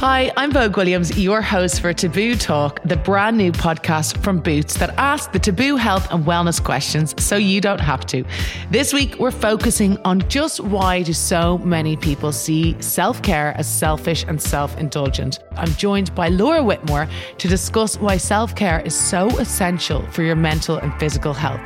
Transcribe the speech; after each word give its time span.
Hi, 0.00 0.30
I'm 0.36 0.52
Vogue 0.52 0.76
Williams, 0.76 1.18
your 1.18 1.42
host 1.42 1.80
for 1.80 1.92
Taboo 1.92 2.36
Talk, 2.36 2.80
the 2.84 2.94
brand 2.94 3.36
new 3.36 3.50
podcast 3.50 4.16
from 4.22 4.38
Boots 4.38 4.76
that 4.76 4.90
asks 4.90 5.26
the 5.32 5.40
taboo 5.40 5.74
health 5.74 6.06
and 6.12 6.24
wellness 6.24 6.62
questions 6.62 7.20
so 7.20 7.34
you 7.34 7.60
don't 7.60 7.80
have 7.80 8.06
to. 8.06 8.24
This 8.70 8.92
week, 8.92 9.16
we're 9.18 9.32
focusing 9.32 9.98
on 10.04 10.20
just 10.28 10.60
why 10.60 11.02
do 11.02 11.12
so 11.12 11.58
many 11.58 11.96
people 11.96 12.30
see 12.30 12.80
self-care 12.80 13.54
as 13.56 13.68
selfish 13.68 14.24
and 14.28 14.40
self-indulgent. 14.40 15.40
I'm 15.58 15.72
joined 15.72 16.14
by 16.14 16.28
Laura 16.28 16.62
Whitmore 16.62 17.08
to 17.38 17.48
discuss 17.48 17.98
why 17.98 18.16
self-care 18.16 18.80
is 18.80 18.94
so 18.94 19.28
essential 19.38 20.02
for 20.12 20.22
your 20.22 20.36
mental 20.36 20.78
and 20.78 20.92
physical 21.00 21.34
health. 21.34 21.60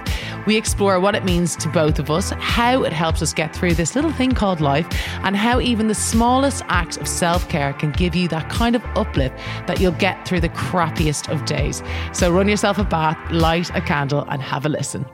We 0.46 0.56
explore 0.56 0.98
what 0.98 1.14
it 1.14 1.24
means 1.24 1.54
to 1.56 1.68
both 1.68 1.98
of 1.98 2.10
us, 2.10 2.30
how 2.30 2.82
it 2.82 2.92
helps 2.92 3.22
us 3.22 3.32
get 3.32 3.54
through 3.54 3.74
this 3.74 3.94
little 3.94 4.12
thing 4.12 4.32
called 4.32 4.60
life, 4.60 4.86
and 5.22 5.36
how 5.36 5.60
even 5.60 5.86
the 5.86 5.94
smallest 5.94 6.64
act 6.68 6.96
of 6.96 7.06
self-care 7.06 7.74
can 7.74 7.92
give 7.92 8.16
you 8.16 8.26
that 8.28 8.48
kind 8.50 8.74
of 8.74 8.84
uplift 8.96 9.36
that 9.66 9.78
you'll 9.78 9.92
get 9.92 10.26
through 10.26 10.40
the 10.40 10.48
crappiest 10.48 11.30
of 11.30 11.44
days. 11.44 11.82
So 12.12 12.32
run 12.32 12.48
yourself 12.48 12.78
a 12.78 12.84
bath, 12.84 13.18
light 13.30 13.70
a 13.76 13.80
candle, 13.80 14.26
and 14.28 14.42
have 14.42 14.66
a 14.66 14.68
listen. 14.68 15.06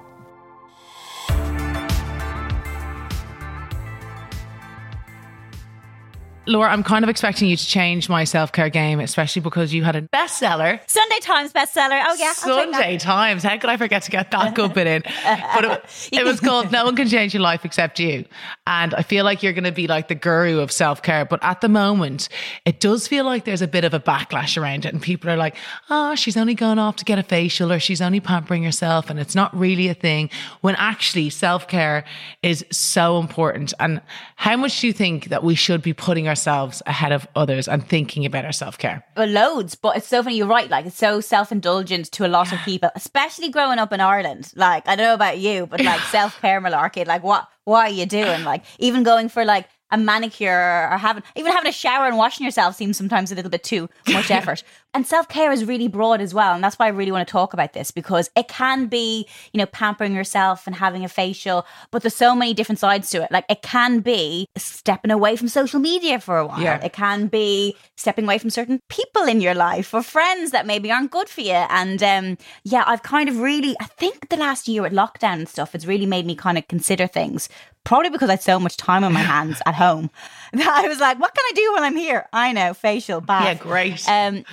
Laura, 6.49 6.71
I'm 6.71 6.83
kind 6.83 7.05
of 7.05 7.11
expecting 7.11 7.49
you 7.49 7.57
to 7.57 7.67
change 7.67 8.09
my 8.09 8.25
self 8.25 8.53
care 8.53 8.71
game, 8.71 9.01
especially 9.01 9.43
because 9.43 9.75
you 9.75 9.85
had 9.85 9.95
a 9.97 10.03
bestseller. 10.03 10.81
Sunday 10.89 11.19
Times 11.21 11.53
bestseller. 11.53 12.03
Oh 12.07 12.17
yeah, 12.19 12.33
Sunday 12.33 12.97
Times. 12.97 13.43
How 13.43 13.59
could 13.59 13.69
I 13.69 13.77
forget 13.77 14.03
to 14.05 14.11
get 14.11 14.31
that 14.31 14.55
good 14.55 14.75
bit 14.75 14.87
in? 14.87 15.03
But 15.59 15.65
it, 15.65 16.09
it 16.13 16.25
was 16.25 16.41
called 16.41 16.73
"No 16.73 16.85
One 16.85 16.97
Can 16.97 17.09
Change 17.09 17.35
Your 17.35 17.43
Life 17.43 17.65
Except 17.65 17.99
You," 18.01 18.25
and 18.67 18.95
I 18.95 19.03
feel 19.03 19.25
like 19.25 19.43
you're 19.43 19.53
going 19.53 19.65
to 19.65 19.73
be 19.73 19.87
like 19.87 20.09
the 20.09 20.15
guru 20.15 20.61
of 20.61 20.73
self 20.73 21.03
care. 21.03 21.25
But 21.25 21.41
at 21.43 21.61
the 21.61 21.69
moment, 21.69 22.29
it 22.65 22.81
does 22.81 23.07
feel 23.07 23.25
like 23.25 23.45
there's 23.45 23.63
a 23.63 23.69
bit 23.69 23.85
of 23.85 23.93
a 23.93 24.01
backlash 24.01 24.61
around 24.61 24.87
it, 24.87 24.93
and 24.93 25.03
people 25.03 25.29
are 25.31 25.37
like, 25.37 25.55
"Oh, 25.91 26.15
she's 26.15 26.37
only 26.37 26.55
gone 26.55 26.79
off 26.79 26.97
to 26.97 27.05
get 27.05 27.19
a 27.19 27.23
facial, 27.23 27.71
or 27.73 27.79
she's 27.79 28.01
only 28.01 28.21
pampering 28.21 28.63
herself, 28.65 29.11
and 29.11 29.21
it's 29.21 29.35
not 29.35 29.55
really 29.55 29.89
a 29.89 29.95
thing." 29.95 30.31
When 30.63 30.77
actually, 30.77 31.29
self 31.31 31.69
care 31.69 32.05
is 32.43 32.65
so 32.71 33.19
important. 33.19 33.75
And 33.79 34.01
how 34.37 34.57
much 34.57 34.81
do 34.81 34.87
you 34.87 34.93
think 34.93 35.27
that 35.27 35.45
we 35.45 35.55
should 35.55 35.83
be 35.83 35.93
putting 35.93 36.29
our 36.29 36.37
ourselves 36.39 36.83
ahead 36.87 37.11
of 37.11 37.27
others 37.35 37.67
and 37.67 37.87
thinking 37.87 38.25
about 38.25 38.45
our 38.45 38.53
self 38.53 38.79
care. 38.79 39.05
Well, 39.17 39.27
loads, 39.29 39.75
but 39.75 39.97
it's 39.97 40.07
so 40.07 40.23
funny. 40.23 40.37
You're 40.37 40.47
right. 40.47 40.71
Like 40.71 40.87
it's 40.87 40.97
so 40.97 41.21
self 41.21 41.51
indulgent 41.51 42.13
to 42.13 42.27
a 42.27 42.29
lot 42.29 42.53
of 42.53 42.61
people, 42.61 42.91
especially 42.95 43.49
growing 43.49 43.79
up 43.79 43.93
in 43.93 44.01
Ireland. 44.01 44.53
Like 44.55 44.87
I 44.87 44.95
don't 44.95 45.07
know 45.07 45.15
about 45.15 45.39
you, 45.39 45.67
but 45.67 45.83
like 45.83 46.01
self 46.13 46.41
care 46.41 46.61
malarkey. 46.61 47.07
Like 47.07 47.25
what? 47.25 47.49
What 47.65 47.87
are 47.87 47.91
you 47.91 48.07
doing? 48.07 48.45
Like 48.45 48.65
even 48.79 49.03
going 49.03 49.29
for 49.29 49.45
like 49.45 49.69
a 49.91 49.99
manicure 49.99 50.89
or 50.91 50.99
having 50.99 51.23
even 51.37 51.53
having 51.53 51.69
a 51.69 51.73
shower 51.73 52.07
and 52.07 52.17
washing 52.17 52.45
yourself 52.45 52.77
seems 52.77 52.97
sometimes 52.97 53.33
a 53.33 53.35
little 53.35 53.51
bit 53.51 53.65
too 53.65 53.89
much 54.09 54.31
effort. 54.39 54.63
and 54.95 55.07
self-care 55.07 55.53
is 55.53 55.65
really 55.65 55.89
broad 55.89 56.21
as 56.21 56.35
well. 56.35 56.55
And 56.55 56.65
that's 56.65 56.79
why 56.79 56.87
I 56.87 56.91
really 56.91 57.13
want 57.13 57.27
to 57.27 57.31
talk 57.31 57.53
about 57.53 57.73
this 57.73 57.91
because 57.91 58.31
it 58.37 58.49
can 58.49 58.87
be, 58.87 59.29
you 59.53 59.59
know, 59.59 59.67
pampering 59.67 60.15
yourself 60.15 60.67
and 60.67 60.75
having 60.75 61.05
a 61.05 61.09
facial, 61.09 61.67
but 61.91 62.03
there's 62.03 62.17
so 62.17 62.35
many 62.35 62.55
different 62.55 62.79
sides 62.79 63.11
to 63.11 63.23
it. 63.23 63.31
Like 63.31 63.45
it 63.49 63.63
can 63.63 64.01
be 64.01 64.47
stepping 64.57 65.11
away 65.11 65.37
from 65.37 65.49
social 65.49 65.81
media 65.81 66.21
for 66.21 66.39
a 66.39 66.47
while. 66.47 66.61
Yeah. 66.61 66.85
It 66.85 66.93
can 66.93 67.29
be 67.29 67.77
stepping 67.97 68.25
away 68.25 68.39
from 68.39 68.51
certain 68.51 68.81
people 68.89 69.25
in 69.25 69.41
your 69.41 69.55
life 69.55 69.93
or 69.95 70.03
friends 70.03 70.51
that 70.51 70.67
maybe 70.67 70.91
aren't 70.91 71.11
good 71.11 71.29
for 71.29 71.43
you. 71.43 71.53
And 71.53 72.03
um, 72.03 72.39
yeah, 72.65 72.85
I've 72.87 73.03
kind 73.03 73.29
of 73.29 73.39
really 73.41 73.77
I 73.81 73.85
think 73.85 74.29
the 74.29 74.37
last 74.37 74.69
year 74.69 74.83
with 74.83 74.93
lockdown 74.93 75.35
and 75.35 75.49
stuff, 75.49 75.75
it's 75.75 75.87
really 75.87 76.07
made 76.07 76.27
me 76.27 76.35
kind 76.35 76.59
of 76.59 76.67
consider 76.69 77.07
things 77.07 77.49
probably 77.89 78.11
because 78.11 78.29
I 78.29 78.35
had 78.35 78.43
so 78.43 78.61
much 78.61 78.77
time 78.77 79.03
on 79.03 79.15
my 79.15 79.21
hands 79.35 79.63
at 79.65 79.75
home 79.75 80.11
that 80.53 80.83
I 80.85 80.87
was 80.87 81.01
like, 81.01 81.19
what 81.19 81.35
can 81.35 81.45
I 81.49 81.53
do 81.55 81.73
when 81.73 81.83
I'm 81.83 81.97
here? 81.97 82.29
I 82.33 82.53
know, 82.53 82.75
facial, 82.75 83.23
bath. 83.23 83.45
Yeah, 83.45 83.55
great. 83.55 84.07
Um, 84.07 84.45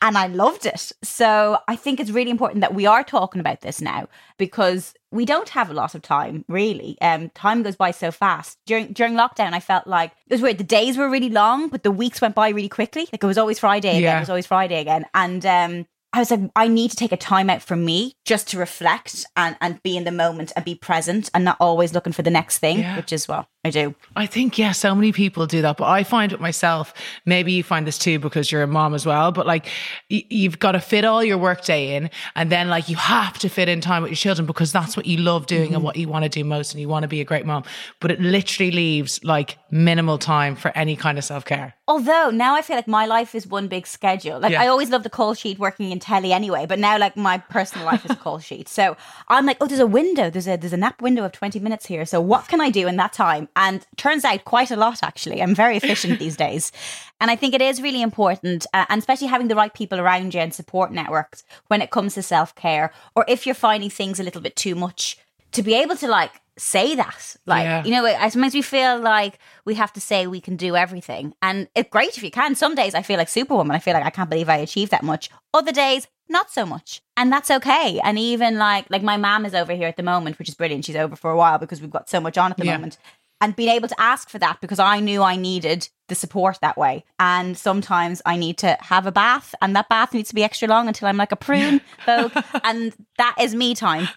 and 0.00 0.16
I 0.16 0.28
loved 0.28 0.66
it. 0.66 0.92
So 1.02 1.58
I 1.68 1.76
think 1.76 1.98
it's 1.98 2.10
really 2.10 2.30
important 2.30 2.60
that 2.60 2.74
we 2.74 2.86
are 2.86 3.02
talking 3.02 3.40
about 3.40 3.62
this 3.62 3.80
now 3.80 4.08
because 4.38 4.94
we 5.10 5.24
don't 5.24 5.48
have 5.50 5.70
a 5.70 5.74
lot 5.74 5.94
of 5.94 6.02
time, 6.02 6.44
really. 6.48 6.96
Um, 7.00 7.30
time 7.30 7.62
goes 7.62 7.76
by 7.76 7.90
so 7.90 8.10
fast. 8.10 8.58
During 8.66 8.92
during 8.92 9.14
lockdown, 9.14 9.52
I 9.52 9.60
felt 9.60 9.86
like 9.86 10.12
it 10.26 10.34
was 10.34 10.42
weird. 10.42 10.58
The 10.58 10.64
days 10.64 10.96
were 10.96 11.08
really 11.08 11.30
long, 11.30 11.68
but 11.68 11.82
the 11.82 11.90
weeks 11.90 12.20
went 12.20 12.34
by 12.34 12.48
really 12.48 12.68
quickly. 12.68 13.08
Like 13.12 13.22
it 13.22 13.26
was 13.26 13.38
always 13.38 13.58
Friday 13.58 13.90
again. 13.90 14.02
Yeah. 14.02 14.16
It 14.16 14.20
was 14.20 14.30
always 14.30 14.46
Friday 14.46 14.80
again, 14.80 15.04
and 15.14 15.44
um, 15.46 15.86
I 16.12 16.18
was 16.18 16.30
like, 16.30 16.40
I 16.54 16.68
need 16.68 16.90
to 16.90 16.96
take 16.96 17.12
a 17.12 17.16
time 17.16 17.48
out 17.48 17.62
from 17.62 17.84
me 17.84 18.14
just 18.24 18.48
to 18.48 18.58
reflect 18.58 19.24
and, 19.36 19.56
and 19.60 19.82
be 19.82 19.96
in 19.96 20.04
the 20.04 20.12
moment 20.12 20.52
and 20.54 20.64
be 20.64 20.74
present 20.74 21.30
and 21.32 21.44
not 21.44 21.56
always 21.58 21.94
looking 21.94 22.12
for 22.12 22.22
the 22.22 22.30
next 22.30 22.58
thing, 22.58 22.80
yeah. 22.80 22.96
which 22.96 23.12
is 23.12 23.26
well, 23.26 23.48
I 23.64 23.70
do. 23.70 23.94
I 24.16 24.26
think, 24.26 24.58
yeah, 24.58 24.72
so 24.72 24.92
many 24.92 25.12
people 25.12 25.46
do 25.46 25.62
that. 25.62 25.76
But 25.76 25.88
I 25.88 26.02
find 26.02 26.32
it 26.32 26.40
myself, 26.40 26.92
maybe 27.24 27.52
you 27.52 27.62
find 27.62 27.86
this 27.86 27.96
too 27.96 28.18
because 28.18 28.50
you're 28.50 28.64
a 28.64 28.66
mom 28.66 28.92
as 28.92 29.06
well, 29.06 29.30
but 29.30 29.46
like 29.46 29.66
y- 30.10 30.24
you've 30.28 30.58
got 30.58 30.72
to 30.72 30.80
fit 30.80 31.04
all 31.04 31.22
your 31.22 31.38
workday 31.38 31.94
in 31.94 32.10
and 32.34 32.50
then 32.50 32.68
like 32.68 32.88
you 32.88 32.96
have 32.96 33.38
to 33.38 33.48
fit 33.48 33.68
in 33.68 33.80
time 33.80 34.02
with 34.02 34.10
your 34.10 34.16
children 34.16 34.46
because 34.46 34.72
that's 34.72 34.96
what 34.96 35.06
you 35.06 35.18
love 35.18 35.46
doing 35.46 35.66
mm-hmm. 35.66 35.74
and 35.76 35.84
what 35.84 35.94
you 35.94 36.08
want 36.08 36.24
to 36.24 36.28
do 36.28 36.42
most 36.42 36.72
and 36.72 36.80
you 36.80 36.88
want 36.88 37.04
to 37.04 37.08
be 37.08 37.20
a 37.20 37.24
great 37.24 37.46
mom. 37.46 37.62
But 38.00 38.10
it 38.10 38.20
literally 38.20 38.72
leaves 38.72 39.22
like 39.22 39.58
minimal 39.70 40.18
time 40.18 40.56
for 40.56 40.76
any 40.76 40.96
kind 40.96 41.16
of 41.16 41.22
self 41.22 41.44
care. 41.44 41.74
Although 41.86 42.30
now 42.30 42.56
I 42.56 42.62
feel 42.62 42.74
like 42.74 42.88
my 42.88 43.06
life 43.06 43.32
is 43.32 43.46
one 43.46 43.68
big 43.68 43.86
schedule. 43.86 44.40
Like 44.40 44.52
yeah. 44.52 44.62
I 44.62 44.66
always 44.66 44.90
love 44.90 45.04
the 45.04 45.10
call 45.10 45.34
sheet 45.34 45.60
working 45.60 45.92
in 45.92 46.00
telly 46.00 46.32
anyway, 46.32 46.66
but 46.66 46.80
now 46.80 46.98
like 46.98 47.16
my 47.16 47.38
personal 47.38 47.86
life 47.86 48.04
is 48.04 48.10
a 48.10 48.16
call 48.16 48.40
sheet. 48.40 48.68
So 48.68 48.96
I'm 49.28 49.46
like, 49.46 49.58
oh, 49.60 49.66
there's 49.66 49.78
a 49.78 49.86
window. 49.86 50.30
There's 50.30 50.48
a 50.48 50.56
there's 50.56 50.72
a 50.72 50.76
nap 50.76 51.00
window 51.00 51.24
of 51.24 51.30
20 51.30 51.60
minutes 51.60 51.86
here. 51.86 52.04
So 52.06 52.20
what 52.20 52.48
can 52.48 52.60
I 52.60 52.70
do 52.70 52.88
in 52.88 52.96
that 52.96 53.12
time? 53.12 53.48
And 53.56 53.86
turns 53.96 54.24
out 54.24 54.44
quite 54.44 54.70
a 54.70 54.76
lot 54.76 55.00
actually. 55.02 55.42
I'm 55.42 55.54
very 55.54 55.76
efficient 55.76 56.18
these 56.18 56.36
days. 56.46 56.72
And 57.20 57.30
I 57.30 57.36
think 57.36 57.54
it 57.54 57.62
is 57.62 57.80
really 57.80 58.02
important, 58.02 58.66
uh, 58.74 58.86
and 58.88 58.98
especially 58.98 59.28
having 59.28 59.48
the 59.48 59.54
right 59.54 59.72
people 59.72 60.00
around 60.00 60.34
you 60.34 60.40
and 60.40 60.52
support 60.52 60.90
networks 60.90 61.44
when 61.68 61.80
it 61.80 61.90
comes 61.90 62.14
to 62.14 62.22
self 62.22 62.54
care, 62.54 62.92
or 63.14 63.24
if 63.28 63.46
you're 63.46 63.54
finding 63.54 63.90
things 63.90 64.18
a 64.18 64.24
little 64.24 64.40
bit 64.40 64.56
too 64.56 64.74
much, 64.74 65.18
to 65.52 65.62
be 65.62 65.74
able 65.74 65.96
to 65.96 66.08
like 66.08 66.32
say 66.58 66.94
that. 66.94 67.36
Like, 67.46 67.64
yeah. 67.64 67.84
you 67.84 67.90
know, 67.90 68.04
it, 68.04 68.16
sometimes 68.32 68.54
we 68.54 68.62
feel 68.62 68.98
like 68.98 69.38
we 69.64 69.74
have 69.74 69.92
to 69.94 70.00
say 70.00 70.26
we 70.26 70.40
can 70.40 70.56
do 70.56 70.76
everything. 70.76 71.34
And 71.40 71.68
it's 71.74 71.90
great 71.90 72.16
if 72.16 72.22
you 72.22 72.30
can. 72.30 72.54
Some 72.54 72.74
days 72.74 72.94
I 72.94 73.02
feel 73.02 73.18
like 73.18 73.28
Superwoman. 73.28 73.76
I 73.76 73.78
feel 73.78 73.94
like 73.94 74.04
I 74.04 74.10
can't 74.10 74.30
believe 74.30 74.48
I 74.48 74.56
achieved 74.56 74.90
that 74.90 75.02
much. 75.02 75.30
Other 75.54 75.72
days, 75.72 76.08
not 76.28 76.50
so 76.50 76.66
much. 76.66 77.02
And 77.16 77.32
that's 77.32 77.50
okay. 77.50 78.00
And 78.02 78.18
even 78.18 78.58
like 78.58 78.86
like 78.90 79.02
my 79.02 79.16
mom 79.16 79.46
is 79.46 79.54
over 79.54 79.72
here 79.74 79.88
at 79.88 79.96
the 79.96 80.02
moment, 80.02 80.38
which 80.38 80.48
is 80.48 80.54
brilliant. 80.54 80.84
She's 80.84 80.96
over 80.96 81.16
for 81.16 81.30
a 81.30 81.36
while 81.36 81.58
because 81.58 81.80
we've 81.80 81.90
got 81.90 82.08
so 82.08 82.20
much 82.20 82.36
on 82.38 82.50
at 82.50 82.56
the 82.56 82.64
yeah. 82.64 82.76
moment 82.76 82.98
and 83.42 83.56
being 83.56 83.70
able 83.70 83.88
to 83.88 84.00
ask 84.00 84.30
for 84.30 84.38
that 84.38 84.60
because 84.60 84.78
I 84.78 85.00
knew 85.00 85.20
I 85.20 85.34
needed 85.34 85.88
the 86.06 86.14
support 86.14 86.58
that 86.62 86.78
way. 86.78 87.04
And 87.18 87.58
sometimes 87.58 88.22
I 88.24 88.36
need 88.36 88.56
to 88.58 88.78
have 88.80 89.04
a 89.04 89.10
bath, 89.10 89.52
and 89.60 89.74
that 89.74 89.88
bath 89.88 90.14
needs 90.14 90.28
to 90.28 90.34
be 90.34 90.44
extra 90.44 90.68
long 90.68 90.86
until 90.86 91.08
I'm 91.08 91.16
like 91.16 91.32
a 91.32 91.36
prune, 91.36 91.80
Vogue, 92.06 92.32
and 92.62 92.92
that 93.18 93.34
is 93.40 93.54
me 93.54 93.74
time. 93.74 94.08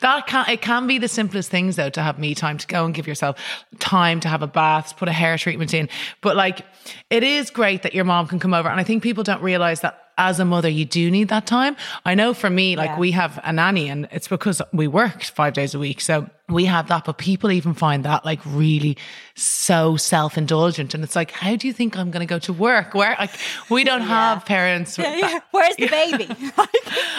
That 0.00 0.26
can 0.26 0.48
it 0.48 0.62
can 0.62 0.86
be 0.86 0.96
the 0.96 1.08
simplest 1.08 1.50
things 1.50 1.76
though 1.76 1.90
to 1.90 2.02
have 2.02 2.18
me 2.18 2.34
time 2.34 2.56
to 2.56 2.66
go 2.66 2.86
and 2.86 2.94
give 2.94 3.06
yourself 3.06 3.36
time 3.80 4.18
to 4.20 4.28
have 4.28 4.40
a 4.40 4.46
bath, 4.46 4.96
put 4.96 5.08
a 5.08 5.12
hair 5.12 5.36
treatment 5.36 5.74
in. 5.74 5.90
But 6.22 6.36
like, 6.36 6.64
it 7.10 7.22
is 7.22 7.50
great 7.50 7.82
that 7.82 7.94
your 7.94 8.04
mom 8.04 8.28
can 8.28 8.38
come 8.38 8.54
over, 8.54 8.70
and 8.70 8.80
I 8.80 8.84
think 8.84 9.02
people 9.02 9.24
don't 9.24 9.42
realize 9.42 9.82
that 9.82 10.10
as 10.20 10.38
a 10.38 10.44
mother, 10.44 10.68
you 10.68 10.84
do 10.84 11.10
need 11.10 11.28
that 11.28 11.46
time. 11.46 11.74
I 12.04 12.14
know 12.14 12.34
for 12.34 12.50
me, 12.50 12.76
like 12.76 12.90
yeah. 12.90 12.98
we 12.98 13.10
have 13.12 13.40
a 13.42 13.52
nanny 13.52 13.88
and 13.88 14.06
it's 14.12 14.28
because 14.28 14.60
we 14.72 14.86
work 14.86 15.24
five 15.24 15.54
days 15.54 15.74
a 15.74 15.78
week. 15.78 16.00
So 16.02 16.28
we 16.50 16.64
have 16.66 16.88
that, 16.88 17.04
but 17.04 17.18
people 17.18 17.50
even 17.50 17.74
find 17.74 18.04
that 18.04 18.24
like 18.24 18.40
really 18.46 18.96
so 19.34 19.96
self 19.96 20.36
indulgent. 20.36 20.94
And 20.94 21.02
it's 21.02 21.16
like, 21.16 21.30
how 21.30 21.56
do 21.56 21.66
you 21.66 21.72
think 21.72 21.96
I'm 21.96 22.10
going 22.10 22.26
to 22.26 22.32
go 22.32 22.38
to 22.40 22.52
work? 22.52 22.94
Where, 22.94 23.16
like, 23.18 23.30
we 23.68 23.84
don't 23.84 24.02
yeah. 24.02 24.08
have 24.08 24.44
parents. 24.44 24.98
Yeah, 24.98 25.16
yeah. 25.16 25.40
Where's 25.50 25.76
the 25.76 25.86
baby? 25.88 26.28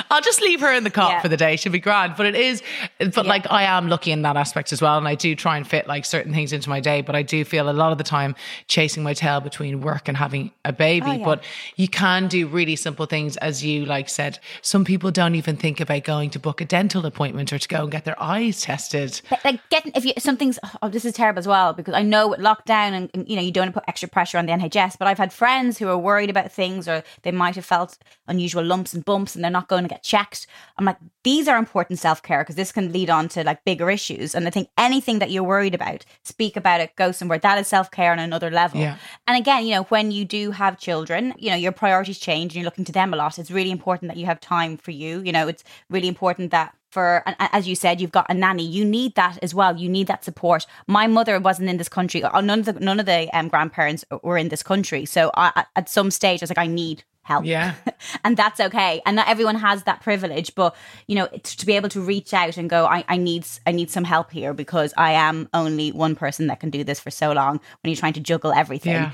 I'll 0.09 0.21
just 0.21 0.41
leave 0.41 0.61
her 0.61 0.73
in 0.73 0.83
the 0.83 0.89
cot 0.89 1.21
for 1.21 1.27
the 1.27 1.37
day. 1.37 1.55
She'll 1.55 1.71
be 1.71 1.79
grand. 1.79 2.15
But 2.15 2.27
it 2.27 2.35
is, 2.35 2.61
but 2.99 3.25
like, 3.25 3.49
I 3.49 3.63
am 3.63 3.87
lucky 3.87 4.11
in 4.11 4.21
that 4.23 4.37
aspect 4.37 4.71
as 4.71 4.81
well. 4.81 4.97
And 4.97 5.07
I 5.07 5.15
do 5.15 5.35
try 5.35 5.57
and 5.57 5.67
fit 5.67 5.87
like 5.87 6.05
certain 6.05 6.33
things 6.33 6.53
into 6.53 6.69
my 6.69 6.79
day, 6.79 7.01
but 7.01 7.15
I 7.15 7.23
do 7.23 7.43
feel 7.43 7.69
a 7.69 7.73
lot 7.73 7.91
of 7.91 7.97
the 7.97 8.03
time 8.03 8.35
chasing 8.67 9.03
my 9.03 9.13
tail 9.13 9.41
between 9.41 9.81
work 9.81 10.07
and 10.07 10.17
having 10.17 10.51
a 10.65 10.73
baby. 10.73 11.21
Oh, 11.21 11.23
but 11.23 11.43
you 11.75 11.87
can 11.87 12.27
do 12.27 12.47
really 12.47 12.75
simple 12.75 13.05
things, 13.05 13.37
as 13.37 13.63
you 13.63 13.85
like 13.85 14.09
said. 14.09 14.39
Some 14.61 14.85
people 14.85 15.11
don't 15.11 15.35
even 15.35 15.57
think 15.57 15.79
about 15.79 16.03
going 16.03 16.29
to 16.31 16.39
book 16.39 16.61
a 16.61 16.65
dental 16.65 17.05
appointment 17.05 17.51
or 17.53 17.59
to 17.59 17.67
go 17.67 17.83
and 17.83 17.91
get 17.91 18.05
their 18.05 18.21
eyes 18.21 18.61
tested 18.61 19.20
like 19.43 19.59
getting 19.69 19.91
if 19.95 20.05
you 20.05 20.13
something's 20.17 20.59
oh 20.81 20.89
this 20.89 21.05
is 21.05 21.13
terrible 21.13 21.39
as 21.39 21.47
well 21.47 21.73
because 21.73 21.93
I 21.93 22.01
know 22.01 22.29
with 22.29 22.39
lockdown 22.39 22.91
and, 22.91 23.09
and, 23.13 23.27
you 23.29 23.35
know 23.35 23.41
you 23.41 23.51
don't 23.51 23.71
put 23.73 23.83
extra 23.87 24.09
pressure 24.09 24.37
on 24.37 24.45
the 24.45 24.51
NHS 24.51 24.97
but 24.97 25.07
I've 25.07 25.17
had 25.17 25.33
friends 25.33 25.77
who 25.77 25.87
are 25.87 25.97
worried 25.97 26.29
about 26.29 26.51
things 26.51 26.87
or 26.87 27.03
they 27.23 27.31
might 27.31 27.55
have 27.55 27.65
felt 27.65 27.97
unusual 28.27 28.63
lumps 28.63 28.93
and 28.93 29.03
bumps 29.03 29.35
and 29.35 29.43
they're 29.43 29.51
not 29.51 29.67
going 29.67 29.83
to 29.83 29.89
get 29.89 30.03
checked. 30.03 30.47
I'm 30.77 30.85
like 30.85 30.97
these 31.23 31.47
are 31.47 31.57
important 31.57 31.99
self-care 31.99 32.39
because 32.39 32.55
this 32.55 32.71
can 32.71 32.91
lead 32.91 33.09
on 33.09 33.29
to 33.29 33.43
like 33.43 33.63
bigger 33.63 33.89
issues. 33.91 34.33
And 34.33 34.47
I 34.47 34.49
think 34.49 34.69
anything 34.77 35.19
that 35.19 35.31
you're 35.31 35.43
worried 35.43 35.75
about 35.75 36.05
speak 36.23 36.55
about 36.57 36.81
it 36.81 36.95
go 36.95 37.11
somewhere. 37.11 37.39
That 37.39 37.57
is 37.59 37.67
self-care 37.67 38.11
on 38.11 38.19
another 38.19 38.49
level. 38.49 38.81
Yeah. 38.81 38.97
and 39.27 39.37
again 39.37 39.65
you 39.65 39.75
know 39.75 39.83
when 39.83 40.11
you 40.11 40.25
do 40.25 40.51
have 40.51 40.79
children 40.79 41.33
you 41.37 41.49
know 41.49 41.55
your 41.55 41.71
priorities 41.71 42.19
change 42.19 42.53
and 42.53 42.55
you're 42.55 42.65
looking 42.65 42.85
to 42.85 42.91
them 42.91 43.13
a 43.13 43.17
lot. 43.17 43.39
It's 43.39 43.51
really 43.51 43.71
important 43.71 44.09
that 44.11 44.17
you 44.17 44.25
have 44.25 44.39
time 44.39 44.77
for 44.77 44.91
you. 44.91 45.21
You 45.21 45.31
know 45.31 45.47
it's 45.47 45.63
really 45.89 46.07
important 46.07 46.51
that 46.51 46.75
for 46.91 47.23
as 47.39 47.67
you 47.67 47.75
said 47.75 47.99
you've 47.99 48.11
got 48.11 48.25
a 48.29 48.33
nanny. 48.33 48.65
You 48.65 48.85
need 48.85 49.15
that 49.15 49.39
as 49.41 49.55
well. 49.55 49.77
You 49.77 49.89
need 49.89 50.07
that 50.07 50.23
support. 50.23 50.65
My 50.87 51.07
mother 51.07 51.39
wasn't 51.39 51.69
in 51.69 51.77
this 51.77 51.89
country 51.89 52.21
none 52.21 52.59
of 52.59 52.65
the 52.65 52.73
none 52.73 52.99
of 52.99 53.05
the 53.05 53.29
um, 53.33 53.47
grandparents 53.47 54.05
were 54.23 54.37
in 54.37 54.49
this 54.49 54.63
country. 54.63 55.05
So 55.05 55.31
I, 55.35 55.65
at 55.75 55.89
some 55.89 56.11
stage 56.11 56.41
i 56.41 56.43
was 56.43 56.49
like 56.49 56.57
i 56.57 56.67
need 56.67 57.03
help 57.23 57.45
yeah 57.45 57.75
and 58.23 58.35
that's 58.35 58.59
okay 58.59 59.01
and 59.05 59.15
not 59.15 59.27
everyone 59.27 59.55
has 59.55 59.83
that 59.83 60.01
privilege 60.01 60.53
but 60.55 60.75
you 61.07 61.15
know 61.15 61.27
to 61.43 61.65
be 61.65 61.75
able 61.75 61.89
to 61.89 62.01
reach 62.01 62.33
out 62.33 62.57
and 62.57 62.69
go 62.69 62.85
I, 62.85 63.03
I 63.07 63.17
need 63.17 63.45
i 63.67 63.71
need 63.71 63.89
some 63.89 64.03
help 64.03 64.31
here 64.31 64.53
because 64.53 64.93
i 64.97 65.11
am 65.11 65.47
only 65.53 65.91
one 65.91 66.15
person 66.15 66.47
that 66.47 66.59
can 66.59 66.69
do 66.69 66.83
this 66.83 66.99
for 66.99 67.11
so 67.11 67.31
long 67.31 67.59
when 67.81 67.91
you're 67.91 67.95
trying 67.95 68.13
to 68.13 68.19
juggle 68.19 68.51
everything 68.53 68.93
yeah. 68.93 69.11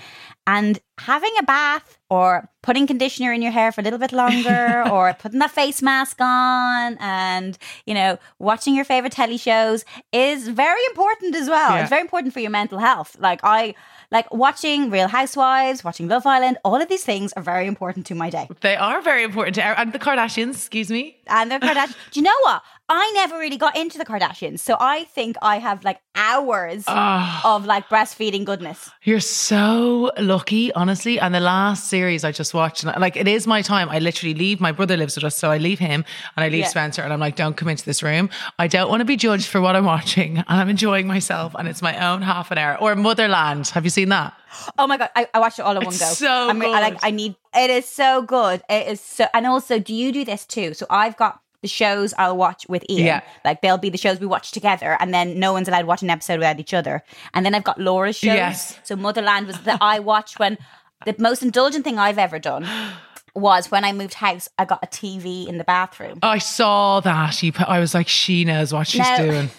And 0.48 0.80
having 0.98 1.32
a 1.40 1.44
bath 1.44 2.00
or 2.10 2.50
putting 2.64 2.88
conditioner 2.88 3.34
in 3.34 3.42
your 3.42 3.52
hair 3.52 3.74
for 3.74 3.82
a 3.82 3.84
little 3.84 4.00
bit 4.00 4.14
longer 4.14 4.86
or 4.92 5.14
putting 5.20 5.40
that 5.40 5.52
face 5.52 5.82
mask 5.82 6.22
on 6.22 6.98
and, 7.02 7.58
you 7.86 7.94
know, 7.94 8.18
watching 8.40 8.74
your 8.74 8.86
favorite 8.86 9.12
telly 9.12 9.38
shows 9.38 9.84
is 10.14 10.48
very 10.48 10.80
important 10.88 11.36
as 11.36 11.50
well. 11.50 11.72
Yeah. 11.72 11.82
It's 11.82 11.90
very 11.90 12.02
important 12.02 12.34
for 12.34 12.40
your 12.40 12.50
mental 12.50 12.80
health. 12.80 13.18
Like 13.20 13.42
I 13.44 13.76
like 14.12 14.32
watching 14.34 14.90
Real 14.90 15.08
Housewives, 15.08 15.84
watching 15.84 16.08
Love 16.08 16.26
Island, 16.26 16.58
all 16.64 16.76
of 16.76 16.88
these 16.88 17.04
things 17.04 17.34
are 17.34 17.44
very 17.44 17.68
important 17.68 18.06
to 18.08 18.16
my 18.16 18.30
day. 18.30 18.48
They 18.62 18.76
are 18.76 19.02
very 19.02 19.24
important 19.24 19.56
to 19.56 19.80
and 19.80 19.92
the 19.92 20.00
Kardashians, 20.00 20.52
excuse 20.52 20.90
me. 20.90 21.18
And 21.28 21.52
the 21.52 21.60
Kardashians. 21.60 21.96
Do 22.12 22.20
you 22.20 22.24
know 22.24 22.40
what? 22.44 22.62
I 22.90 23.12
never 23.16 23.38
really 23.38 23.58
got 23.58 23.76
into 23.76 23.98
the 23.98 24.06
Kardashians. 24.06 24.60
So 24.60 24.78
I 24.80 25.04
think 25.06 25.36
I 25.42 25.60
have 25.60 25.84
like 25.84 26.00
hours 26.16 26.86
oh, 26.88 27.42
of 27.44 27.66
like 27.66 27.90
breastfeeding 27.90 28.46
goodness. 28.46 28.90
You're 29.04 29.20
so 29.20 30.12
lucky, 30.18 30.72
honestly. 30.72 31.20
And 31.20 31.36
the 31.36 31.42
last 31.42 31.90
series 31.90 32.24
I 32.24 32.32
just 32.32 32.54
watched, 32.54 32.86
like 32.86 33.18
it 33.18 33.28
is 33.28 33.46
my 33.46 33.62
time. 33.62 33.90
I 33.90 34.00
literally 34.00 34.34
leave. 34.34 34.62
My 34.62 34.72
brother 34.72 34.96
lives 34.96 35.16
with 35.16 35.26
us. 35.26 35.38
So 35.38 35.52
I 35.52 35.58
leave 35.58 35.80
him 35.80 36.06
and 36.38 36.44
I 36.46 36.48
leave 36.48 36.62
yeah. 36.62 36.68
Spencer 36.70 37.02
and 37.02 37.12
I'm 37.12 37.20
like, 37.20 37.36
don't 37.36 37.58
come 37.58 37.68
into 37.68 37.84
this 37.84 38.02
room. 38.02 38.30
I 38.58 38.68
don't 38.68 38.90
want 38.90 39.02
to 39.02 39.06
be 39.06 39.18
judged 39.18 39.48
for 39.48 39.60
what 39.60 39.76
I'm 39.76 39.86
watching. 39.86 40.38
And 40.48 40.62
I'm 40.62 40.70
enjoying 40.70 41.08
myself. 41.08 41.56
And 41.60 41.68
it's 41.68 41.82
my 41.82 42.10
own 42.10 42.22
half 42.22 42.52
an 42.52 42.58
hour. 42.58 42.80
Or 42.80 42.96
Motherland. 42.96 43.68
Have 43.70 43.84
you 43.84 43.90
seen 43.90 44.10
that? 44.10 44.34
Oh 44.78 44.88
my 44.88 44.98
God. 44.98 45.10
I, 45.14 45.28
I 45.34 45.40
watched 45.40 45.60
it 45.60 45.64
all 45.64 45.76
in 45.76 45.84
it's 45.84 46.00
one 46.00 46.10
go. 46.10 46.14
So 46.14 46.50
I 46.50 46.54
mean, 46.54 46.74
I 46.74 46.80
like, 46.80 46.98
I 47.04 47.12
need, 47.12 47.36
it 47.54 47.70
is 47.70 47.86
so 47.86 48.22
good. 48.22 48.62
It 48.70 48.88
is 48.88 49.02
so, 49.02 49.28
and 49.34 49.46
also, 49.46 49.78
do 49.78 49.94
you 49.94 50.14
do 50.14 50.24
this 50.24 50.46
too? 50.46 50.74
So 50.74 50.86
I've 50.90 51.18
got, 51.18 51.42
the 51.68 51.74
shows 51.74 52.14
I'll 52.18 52.38
watch 52.38 52.66
with 52.70 52.84
Iain. 52.90 53.06
Yeah. 53.06 53.22
Like 53.44 53.62
they'll 53.62 53.78
be 53.78 53.90
the 53.90 53.98
shows 53.98 54.20
we 54.20 54.26
watch 54.26 54.52
together 54.52 54.96
and 55.00 55.14
then 55.14 55.38
no 55.38 55.52
one's 55.52 55.68
allowed 55.68 55.82
to 55.82 55.86
watch 55.86 56.02
an 56.02 56.10
episode 56.10 56.40
without 56.40 56.60
each 56.60 56.74
other. 56.74 57.04
And 57.34 57.46
then 57.46 57.54
I've 57.54 57.64
got 57.64 57.80
Laura's 57.80 58.18
shows. 58.18 58.36
Yes. 58.36 58.80
So 58.84 58.96
Motherland 58.96 59.48
was 59.48 59.60
that 59.62 59.80
I 59.82 60.00
watched 60.00 60.40
when 60.40 60.58
the 61.06 61.14
most 61.20 61.44
indulgent 61.44 61.84
thing 61.84 62.00
I've 62.00 62.18
ever 62.18 62.40
done 62.40 62.66
was 63.36 63.70
when 63.70 63.84
I 63.84 63.92
moved 63.92 64.16
house, 64.16 64.48
I 64.58 64.66
got 64.66 64.80
a 64.82 64.88
TV 64.88 65.48
in 65.48 65.58
the 65.58 65.64
bathroom. 65.64 66.20
I 66.24 66.38
saw 66.38 67.02
that. 67.02 67.44
You 67.44 67.52
put, 67.52 67.68
I 67.68 67.80
was 67.80 67.94
like, 67.94 68.08
she 68.08 68.46
knows 68.46 68.74
what 68.74 68.88
she's 68.88 69.02
now, 69.02 69.18
doing. 69.18 69.50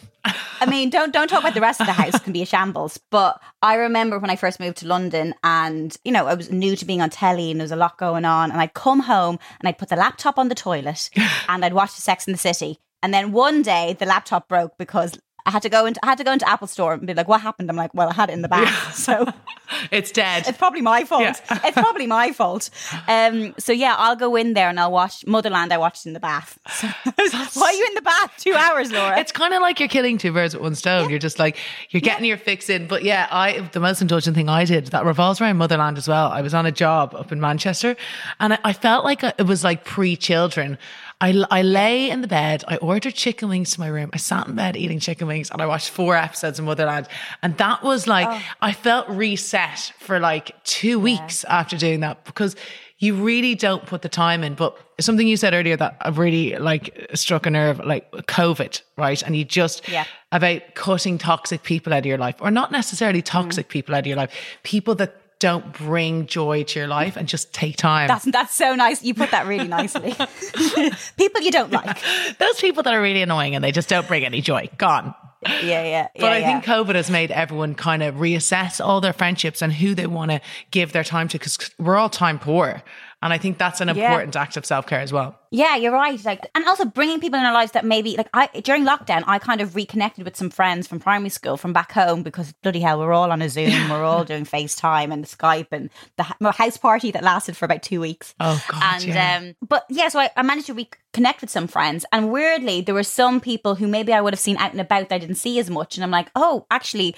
I 0.60 0.66
mean, 0.66 0.90
don't 0.90 1.12
don't 1.12 1.28
talk 1.28 1.40
about 1.40 1.54
the 1.54 1.60
rest 1.60 1.80
of 1.80 1.86
the 1.86 1.92
house 1.92 2.18
can 2.20 2.32
be 2.32 2.42
a 2.42 2.46
shambles. 2.46 2.98
But 3.10 3.40
I 3.62 3.74
remember 3.74 4.18
when 4.18 4.30
I 4.30 4.36
first 4.36 4.60
moved 4.60 4.78
to 4.78 4.86
London, 4.86 5.34
and 5.44 5.96
you 6.04 6.12
know, 6.12 6.26
I 6.26 6.34
was 6.34 6.50
new 6.50 6.76
to 6.76 6.84
being 6.84 7.00
on 7.00 7.10
telly, 7.10 7.50
and 7.50 7.60
there 7.60 7.64
was 7.64 7.72
a 7.72 7.76
lot 7.76 7.98
going 7.98 8.24
on. 8.24 8.50
And 8.50 8.60
I'd 8.60 8.74
come 8.74 9.00
home 9.00 9.38
and 9.60 9.68
I'd 9.68 9.78
put 9.78 9.88
the 9.88 9.96
laptop 9.96 10.38
on 10.38 10.48
the 10.48 10.54
toilet, 10.54 11.10
and 11.48 11.64
I'd 11.64 11.74
watch 11.74 11.90
Sex 11.90 12.26
in 12.26 12.32
the 12.32 12.38
City. 12.38 12.78
And 13.02 13.14
then 13.14 13.32
one 13.32 13.62
day 13.62 13.96
the 13.98 14.06
laptop 14.06 14.48
broke 14.48 14.76
because 14.76 15.18
I 15.48 15.50
had 15.50 15.62
to 15.62 15.70
go 15.70 15.86
into 15.86 15.98
I 16.02 16.08
had 16.08 16.18
to 16.18 16.24
go 16.24 16.32
into 16.32 16.46
Apple 16.46 16.66
Store 16.66 16.92
and 16.92 17.06
be 17.06 17.14
like, 17.14 17.26
"What 17.26 17.40
happened?" 17.40 17.70
I'm 17.70 17.76
like, 17.76 17.94
"Well, 17.94 18.10
I 18.10 18.12
had 18.12 18.28
it 18.28 18.34
in 18.34 18.42
the 18.42 18.48
bath, 18.48 18.68
yeah. 18.68 18.90
so 18.90 19.26
it's 19.90 20.12
dead. 20.12 20.46
It's 20.46 20.58
probably 20.58 20.82
my 20.82 21.04
fault. 21.04 21.22
Yeah. 21.22 21.36
it's 21.64 21.72
probably 21.72 22.06
my 22.06 22.32
fault." 22.32 22.68
Um, 23.08 23.54
so 23.58 23.72
yeah, 23.72 23.94
I'll 23.96 24.14
go 24.14 24.36
in 24.36 24.52
there 24.52 24.68
and 24.68 24.78
I'll 24.78 24.92
watch 24.92 25.26
Motherland. 25.26 25.72
I 25.72 25.78
watched 25.78 26.04
in 26.04 26.12
the 26.12 26.20
bath. 26.20 26.58
So, 26.78 27.60
why 27.60 27.66
are 27.66 27.72
you 27.72 27.86
in 27.88 27.94
the 27.94 28.02
bath 28.02 28.32
two 28.38 28.54
hours, 28.54 28.92
Laura? 28.92 29.18
It's 29.18 29.32
kind 29.32 29.52
of 29.52 29.60
like 29.60 29.80
you're 29.80 29.88
killing 29.88 30.16
two 30.16 30.32
birds 30.32 30.54
with 30.54 30.62
one 30.62 30.74
stone. 30.74 31.04
Yeah. 31.04 31.10
You're 31.10 31.18
just 31.18 31.38
like 31.38 31.56
you're 31.90 32.00
getting 32.00 32.24
your 32.24 32.36
fix 32.36 32.70
in. 32.70 32.86
But 32.86 33.02
yeah, 33.02 33.26
I 33.30 33.60
the 33.72 33.80
most 33.80 34.00
indulgent 34.00 34.36
thing 34.36 34.48
I 34.48 34.64
did 34.64 34.86
that 34.88 35.04
revolves 35.04 35.40
around 35.40 35.56
Motherland 35.56 35.98
as 35.98 36.08
well. 36.08 36.28
I 36.30 36.40
was 36.40 36.54
on 36.54 36.66
a 36.66 36.72
job 36.72 37.14
up 37.14 37.32
in 37.32 37.40
Manchester, 37.40 37.96
and 38.38 38.54
I, 38.54 38.58
I 38.64 38.72
felt 38.72 39.04
like 39.04 39.24
it 39.24 39.46
was 39.46 39.64
like 39.64 39.84
pre 39.84 40.16
children 40.16 40.78
I, 41.20 41.44
I 41.50 41.62
lay 41.62 42.10
in 42.10 42.20
the 42.20 42.28
bed. 42.28 42.62
I 42.68 42.76
ordered 42.76 43.14
chicken 43.14 43.48
wings 43.48 43.72
to 43.72 43.80
my 43.80 43.88
room. 43.88 44.10
I 44.12 44.18
sat 44.18 44.46
in 44.46 44.54
bed 44.54 44.76
eating 44.76 45.00
chicken 45.00 45.26
wings 45.26 45.50
and 45.50 45.60
I 45.60 45.66
watched 45.66 45.90
four 45.90 46.14
episodes 46.14 46.58
of 46.58 46.64
Motherland. 46.64 47.08
And 47.42 47.56
that 47.58 47.82
was 47.82 48.06
like, 48.06 48.28
oh. 48.30 48.42
I 48.60 48.72
felt 48.72 49.08
reset 49.08 49.92
for 49.98 50.20
like 50.20 50.62
two 50.64 51.00
weeks 51.00 51.44
yeah. 51.44 51.58
after 51.58 51.76
doing 51.76 52.00
that 52.00 52.24
because 52.24 52.54
you 52.98 53.14
really 53.14 53.54
don't 53.56 53.84
put 53.86 54.02
the 54.02 54.08
time 54.08 54.44
in. 54.44 54.54
But 54.54 54.76
something 55.00 55.26
you 55.26 55.36
said 55.36 55.54
earlier 55.54 55.76
that 55.76 55.96
I've 56.00 56.18
really 56.18 56.56
like 56.56 57.10
struck 57.14 57.46
a 57.46 57.50
nerve, 57.50 57.84
like 57.84 58.10
COVID, 58.12 58.80
right? 58.96 59.20
And 59.22 59.36
you 59.36 59.44
just 59.44 59.88
yeah. 59.88 60.04
about 60.30 60.74
cutting 60.74 61.18
toxic 61.18 61.64
people 61.64 61.92
out 61.92 62.00
of 62.00 62.06
your 62.06 62.18
life, 62.18 62.36
or 62.40 62.50
not 62.50 62.70
necessarily 62.70 63.22
toxic 63.22 63.66
mm. 63.66 63.70
people 63.70 63.94
out 63.94 64.00
of 64.00 64.06
your 64.06 64.16
life, 64.16 64.32
people 64.62 64.94
that 64.96 65.20
don't 65.38 65.72
bring 65.72 66.26
joy 66.26 66.64
to 66.64 66.78
your 66.78 66.88
life 66.88 67.16
and 67.16 67.28
just 67.28 67.52
take 67.52 67.76
time. 67.76 68.08
That's 68.08 68.24
that's 68.24 68.54
so 68.54 68.74
nice. 68.74 69.02
You 69.02 69.14
put 69.14 69.30
that 69.30 69.46
really 69.46 69.68
nicely. 69.78 70.12
people 71.16 71.40
you 71.42 71.50
don't 71.50 71.70
like. 71.70 71.98
Those 72.38 72.60
people 72.60 72.82
that 72.82 72.94
are 72.94 73.00
really 73.00 73.22
annoying 73.22 73.54
and 73.54 73.62
they 73.62 73.72
just 73.72 73.88
don't 73.88 74.06
bring 74.08 74.24
any 74.24 74.40
joy. 74.40 74.68
Gone. 74.78 75.14
Yeah, 75.42 75.60
yeah. 75.62 75.82
yeah 75.84 76.08
but 76.18 76.32
I 76.32 76.38
yeah. 76.38 76.60
think 76.60 76.64
COVID 76.64 76.96
has 76.96 77.10
made 77.10 77.30
everyone 77.30 77.74
kind 77.76 78.02
of 78.02 78.16
reassess 78.16 78.84
all 78.84 79.00
their 79.00 79.12
friendships 79.12 79.62
and 79.62 79.72
who 79.72 79.94
they 79.94 80.08
want 80.08 80.32
to 80.32 80.40
give 80.72 80.92
their 80.92 81.04
time 81.04 81.28
to 81.28 81.38
because 81.38 81.70
we're 81.78 81.96
all 81.96 82.10
time 82.10 82.38
poor. 82.38 82.82
And 83.20 83.32
I 83.32 83.38
think 83.38 83.58
that's 83.58 83.80
an 83.80 83.88
important 83.88 84.34
yeah. 84.34 84.42
act 84.42 84.56
of 84.56 84.64
self 84.64 84.86
care 84.86 85.00
as 85.00 85.12
well. 85.12 85.38
Yeah, 85.50 85.74
you're 85.74 85.92
right. 85.92 86.22
Like, 86.24 86.48
and 86.54 86.64
also 86.66 86.84
bringing 86.84 87.20
people 87.20 87.38
in 87.38 87.44
our 87.44 87.52
lives 87.52 87.72
that 87.72 87.84
maybe, 87.84 88.16
like, 88.16 88.28
I 88.32 88.46
during 88.60 88.84
lockdown, 88.84 89.24
I 89.26 89.40
kind 89.40 89.60
of 89.60 89.74
reconnected 89.74 90.24
with 90.24 90.36
some 90.36 90.50
friends 90.50 90.86
from 90.86 91.00
primary 91.00 91.30
school 91.30 91.56
from 91.56 91.72
back 91.72 91.90
home 91.90 92.22
because 92.22 92.52
bloody 92.62 92.78
hell, 92.78 93.00
we're 93.00 93.12
all 93.12 93.32
on 93.32 93.42
a 93.42 93.48
Zoom, 93.48 93.72
we're 93.90 94.04
all 94.04 94.24
doing 94.24 94.44
FaceTime 94.44 95.12
and 95.12 95.24
Skype 95.24 95.68
and 95.72 95.90
the 96.16 96.52
house 96.52 96.76
party 96.76 97.10
that 97.10 97.24
lasted 97.24 97.56
for 97.56 97.64
about 97.64 97.82
two 97.82 98.00
weeks. 98.00 98.34
Oh 98.38 98.62
God! 98.68 98.82
And 98.82 99.04
yeah. 99.04 99.36
um, 99.36 99.54
but 99.66 99.84
yeah, 99.88 100.08
so 100.08 100.20
I, 100.20 100.30
I 100.36 100.42
managed 100.42 100.68
to 100.68 100.74
reconnect 100.74 101.40
with 101.40 101.50
some 101.50 101.66
friends, 101.66 102.04
and 102.12 102.30
weirdly, 102.30 102.82
there 102.82 102.94
were 102.94 103.02
some 103.02 103.40
people 103.40 103.74
who 103.74 103.88
maybe 103.88 104.12
I 104.12 104.20
would 104.20 104.32
have 104.32 104.40
seen 104.40 104.58
out 104.58 104.70
and 104.70 104.80
about 104.80 105.08
that 105.08 105.14
I 105.16 105.18
didn't 105.18 105.36
see 105.36 105.58
as 105.58 105.70
much, 105.70 105.96
and 105.96 106.04
I'm 106.04 106.12
like, 106.12 106.30
oh, 106.36 106.66
actually, 106.70 107.16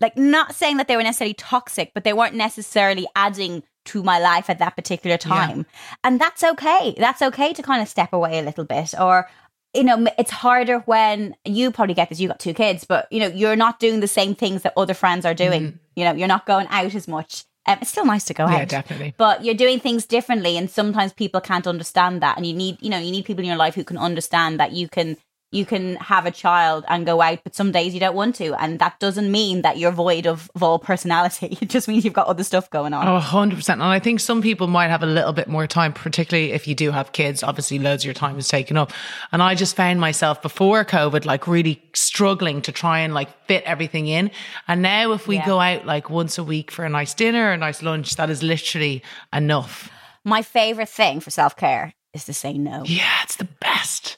like 0.00 0.16
not 0.16 0.54
saying 0.54 0.78
that 0.78 0.88
they 0.88 0.96
were 0.96 1.02
necessarily 1.02 1.34
toxic, 1.34 1.92
but 1.94 2.04
they 2.04 2.12
weren't 2.12 2.34
necessarily 2.34 3.06
adding 3.14 3.62
to 3.86 4.02
my 4.02 4.18
life 4.18 4.50
at 4.50 4.58
that 4.58 4.76
particular 4.76 5.16
time. 5.16 5.58
Yeah. 5.58 5.98
And 6.04 6.20
that's 6.20 6.44
okay. 6.44 6.94
That's 6.98 7.22
okay 7.22 7.52
to 7.52 7.62
kind 7.62 7.82
of 7.82 7.88
step 7.88 8.12
away 8.12 8.38
a 8.38 8.42
little 8.42 8.64
bit 8.64 8.94
or 8.98 9.28
you 9.74 9.84
know, 9.84 10.06
it's 10.18 10.32
harder 10.32 10.80
when 10.80 11.36
you 11.44 11.70
probably 11.70 11.94
get 11.94 12.08
this. 12.08 12.18
You 12.18 12.28
got 12.28 12.40
two 12.40 12.54
kids, 12.54 12.84
but 12.84 13.06
you 13.10 13.20
know, 13.20 13.28
you're 13.28 13.56
not 13.56 13.78
doing 13.78 14.00
the 14.00 14.08
same 14.08 14.34
things 14.34 14.62
that 14.62 14.72
other 14.76 14.94
friends 14.94 15.24
are 15.24 15.34
doing. 15.34 15.62
Mm. 15.62 15.78
You 15.94 16.04
know, 16.04 16.12
you're 16.12 16.28
not 16.28 16.46
going 16.46 16.66
out 16.70 16.94
as 16.94 17.06
much. 17.06 17.44
Um, 17.66 17.78
it's 17.80 17.90
still 17.90 18.06
nice 18.06 18.24
to 18.24 18.34
go 18.34 18.46
yeah, 18.46 18.54
out, 18.54 18.58
yeah, 18.58 18.64
definitely. 18.64 19.14
But 19.16 19.44
you're 19.44 19.54
doing 19.54 19.78
things 19.78 20.06
differently, 20.06 20.56
and 20.56 20.68
sometimes 20.68 21.12
people 21.12 21.40
can't 21.40 21.66
understand 21.66 22.20
that. 22.22 22.36
And 22.36 22.46
you 22.46 22.54
need, 22.54 22.78
you 22.80 22.90
know, 22.90 22.98
you 22.98 23.12
need 23.12 23.26
people 23.26 23.42
in 23.42 23.48
your 23.48 23.56
life 23.56 23.74
who 23.74 23.84
can 23.84 23.98
understand 23.98 24.58
that 24.58 24.72
you 24.72 24.88
can 24.88 25.16
you 25.52 25.66
can 25.66 25.96
have 25.96 26.26
a 26.26 26.30
child 26.30 26.84
and 26.88 27.04
go 27.04 27.20
out, 27.20 27.40
but 27.42 27.56
some 27.56 27.72
days 27.72 27.92
you 27.92 27.98
don't 27.98 28.14
want 28.14 28.36
to. 28.36 28.54
And 28.62 28.78
that 28.78 29.00
doesn't 29.00 29.30
mean 29.30 29.62
that 29.62 29.78
you're 29.78 29.90
void 29.90 30.26
of, 30.26 30.48
of 30.54 30.62
all 30.62 30.78
personality. 30.78 31.58
It 31.60 31.68
just 31.68 31.88
means 31.88 32.04
you've 32.04 32.14
got 32.14 32.26
other 32.26 32.44
stuff 32.44 32.70
going 32.70 32.94
on. 32.94 33.06
Oh, 33.06 33.20
100%. 33.20 33.68
And 33.68 33.82
I 33.82 33.98
think 33.98 34.18
some 34.20 34.40
people 34.40 34.66
might 34.66 34.88
have 34.88 35.02
a 35.02 35.06
little 35.06 35.32
bit 35.32 35.46
more 35.46 35.66
time, 35.66 35.92
particularly 35.92 36.52
if 36.52 36.66
you 36.66 36.74
do 36.74 36.90
have 36.90 37.12
kids. 37.12 37.42
Obviously, 37.42 37.78
loads 37.78 38.02
of 38.02 38.06
your 38.06 38.14
time 38.14 38.38
is 38.38 38.48
taken 38.48 38.76
up. 38.76 38.92
And 39.30 39.42
I 39.42 39.54
just 39.54 39.76
found 39.76 40.00
myself 40.00 40.40
before 40.40 40.84
COVID, 40.84 41.24
like 41.24 41.46
really 41.46 41.82
struggling 41.94 42.62
to 42.62 42.72
try 42.72 43.00
and 43.00 43.12
like 43.12 43.28
fit 43.46 43.62
everything 43.64 44.06
in. 44.06 44.30
And 44.68 44.80
now 44.82 45.12
if 45.12 45.28
we 45.28 45.36
yeah. 45.36 45.46
go 45.46 45.60
out 45.60 45.84
like 45.84 46.08
once 46.08 46.38
a 46.38 46.44
week 46.44 46.70
for 46.70 46.84
a 46.84 46.88
nice 46.88 47.12
dinner, 47.12 47.52
a 47.52 47.56
nice 47.56 47.82
lunch, 47.82 48.16
that 48.16 48.30
is 48.30 48.42
literally 48.42 49.02
enough. 49.32 49.90
My 50.24 50.42
favorite 50.42 50.88
thing 50.88 51.20
for 51.20 51.30
self 51.30 51.56
care 51.56 51.94
is 52.12 52.24
to 52.24 52.32
say 52.32 52.54
no. 52.54 52.84
Yeah, 52.84 53.22
it's 53.22 53.36
the 53.36 53.48
best. 53.60 54.16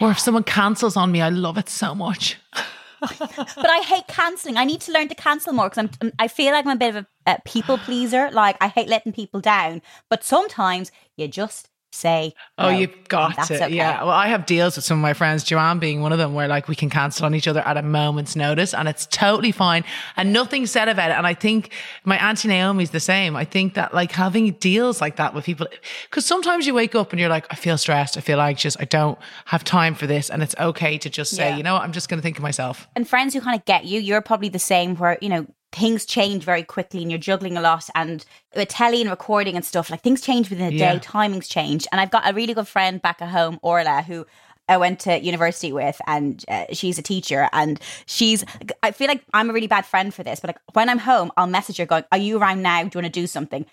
Or 0.00 0.10
if 0.10 0.18
someone 0.18 0.44
cancels 0.44 0.96
on 0.96 1.10
me, 1.12 1.20
I 1.20 1.28
love 1.28 1.58
it 1.58 1.68
so 1.68 1.94
much. 1.94 2.38
but 3.00 3.70
I 3.70 3.80
hate 3.80 4.06
canceling. 4.08 4.56
I 4.56 4.64
need 4.64 4.80
to 4.82 4.92
learn 4.92 5.08
to 5.08 5.14
cancel 5.14 5.52
more 5.52 5.68
because 5.68 5.88
I'm. 6.00 6.12
I 6.18 6.28
feel 6.28 6.52
like 6.52 6.66
I'm 6.66 6.72
a 6.72 6.76
bit 6.76 6.96
of 6.96 7.06
a, 7.26 7.32
a 7.32 7.38
people 7.44 7.78
pleaser. 7.78 8.30
Like 8.30 8.56
I 8.60 8.68
hate 8.68 8.88
letting 8.88 9.12
people 9.12 9.40
down. 9.40 9.82
But 10.08 10.24
sometimes 10.24 10.90
you 11.16 11.28
just 11.28 11.68
say 11.92 12.34
oh 12.58 12.70
no, 12.70 12.78
you've 12.78 13.08
got 13.08 13.46
to 13.46 13.54
okay. 13.64 13.74
yeah. 13.74 14.02
Well 14.02 14.12
i 14.12 14.28
have 14.28 14.46
deals 14.46 14.76
with 14.76 14.84
some 14.84 14.98
of 14.98 15.02
my 15.02 15.14
friends 15.14 15.42
joanne 15.42 15.78
being 15.78 16.00
one 16.00 16.12
of 16.12 16.18
them 16.18 16.34
where 16.34 16.46
like 16.46 16.68
we 16.68 16.74
can 16.74 16.90
cancel 16.90 17.24
on 17.24 17.34
each 17.34 17.48
other 17.48 17.60
at 17.60 17.76
a 17.76 17.82
moment's 17.82 18.36
notice 18.36 18.74
and 18.74 18.88
it's 18.88 19.06
totally 19.06 19.52
fine 19.52 19.84
and 20.16 20.32
nothing 20.32 20.66
said 20.66 20.88
about 20.88 21.10
it 21.10 21.14
and 21.14 21.26
i 21.26 21.34
think 21.34 21.72
my 22.04 22.16
auntie 22.18 22.48
naomi's 22.48 22.90
the 22.90 23.00
same. 23.00 23.36
I 23.36 23.44
think 23.44 23.74
that 23.74 23.94
like 23.94 24.12
having 24.12 24.50
deals 24.52 25.00
like 25.00 25.16
that 25.16 25.34
with 25.34 25.44
people 25.44 25.66
because 26.04 26.24
sometimes 26.26 26.66
you 26.66 26.74
wake 26.74 26.94
up 26.94 27.12
and 27.12 27.20
you're 27.20 27.28
like 27.28 27.46
i 27.50 27.54
feel 27.54 27.78
stressed 27.78 28.16
i 28.16 28.20
feel 28.20 28.40
anxious 28.40 28.76
i 28.80 28.84
don't 28.84 29.18
have 29.46 29.64
time 29.64 29.94
for 29.94 30.06
this 30.06 30.30
and 30.30 30.42
it's 30.42 30.54
okay 30.58 30.98
to 30.98 31.10
just 31.10 31.34
say 31.34 31.50
yeah. 31.50 31.56
you 31.56 31.62
know 31.62 31.74
what? 31.74 31.82
I'm 31.82 31.92
just 31.92 32.08
going 32.08 32.18
to 32.18 32.22
think 32.22 32.36
of 32.36 32.42
myself. 32.42 32.88
And 32.96 33.08
friends 33.08 33.34
who 33.34 33.40
kind 33.40 33.58
of 33.58 33.64
get 33.64 33.84
you 33.84 34.00
you're 34.00 34.22
probably 34.22 34.48
the 34.48 34.58
same 34.58 34.96
where 34.96 35.18
you 35.20 35.28
know 35.28 35.46
things 35.72 36.04
change 36.04 36.44
very 36.44 36.62
quickly 36.62 37.02
and 37.02 37.10
you're 37.10 37.18
juggling 37.18 37.56
a 37.56 37.60
lot 37.60 37.88
and 37.94 38.24
with 38.56 38.68
telly 38.68 39.00
and 39.02 39.10
recording 39.10 39.54
and 39.54 39.64
stuff 39.64 39.90
like 39.90 40.00
things 40.00 40.20
change 40.20 40.48
within 40.48 40.72
a 40.72 40.76
yeah. 40.76 40.94
day 40.94 40.98
timings 40.98 41.48
change 41.48 41.86
and 41.92 42.00
i've 42.00 42.10
got 42.10 42.28
a 42.28 42.32
really 42.32 42.54
good 42.54 42.66
friend 42.66 43.02
back 43.02 43.20
at 43.20 43.28
home 43.28 43.58
orla 43.62 44.02
who 44.02 44.24
I 44.68 44.76
went 44.76 45.00
to 45.00 45.18
university 45.18 45.72
with, 45.72 45.98
and 46.06 46.44
uh, 46.48 46.66
she's 46.72 46.98
a 46.98 47.02
teacher, 47.02 47.48
and 47.52 47.80
she's. 48.06 48.44
I 48.82 48.90
feel 48.90 49.08
like 49.08 49.24
I'm 49.32 49.50
a 49.50 49.52
really 49.52 49.66
bad 49.66 49.86
friend 49.86 50.12
for 50.12 50.22
this, 50.22 50.40
but 50.40 50.48
like 50.48 50.58
when 50.74 50.88
I'm 50.88 50.98
home, 50.98 51.32
I'll 51.36 51.46
message 51.46 51.78
her 51.78 51.86
going, 51.86 52.04
"Are 52.12 52.18
you 52.18 52.38
around 52.38 52.62
now? 52.62 52.82
Do 52.82 52.98
you 52.98 53.02
want 53.02 53.14
to 53.14 53.20
do 53.20 53.26
something?" 53.26 53.64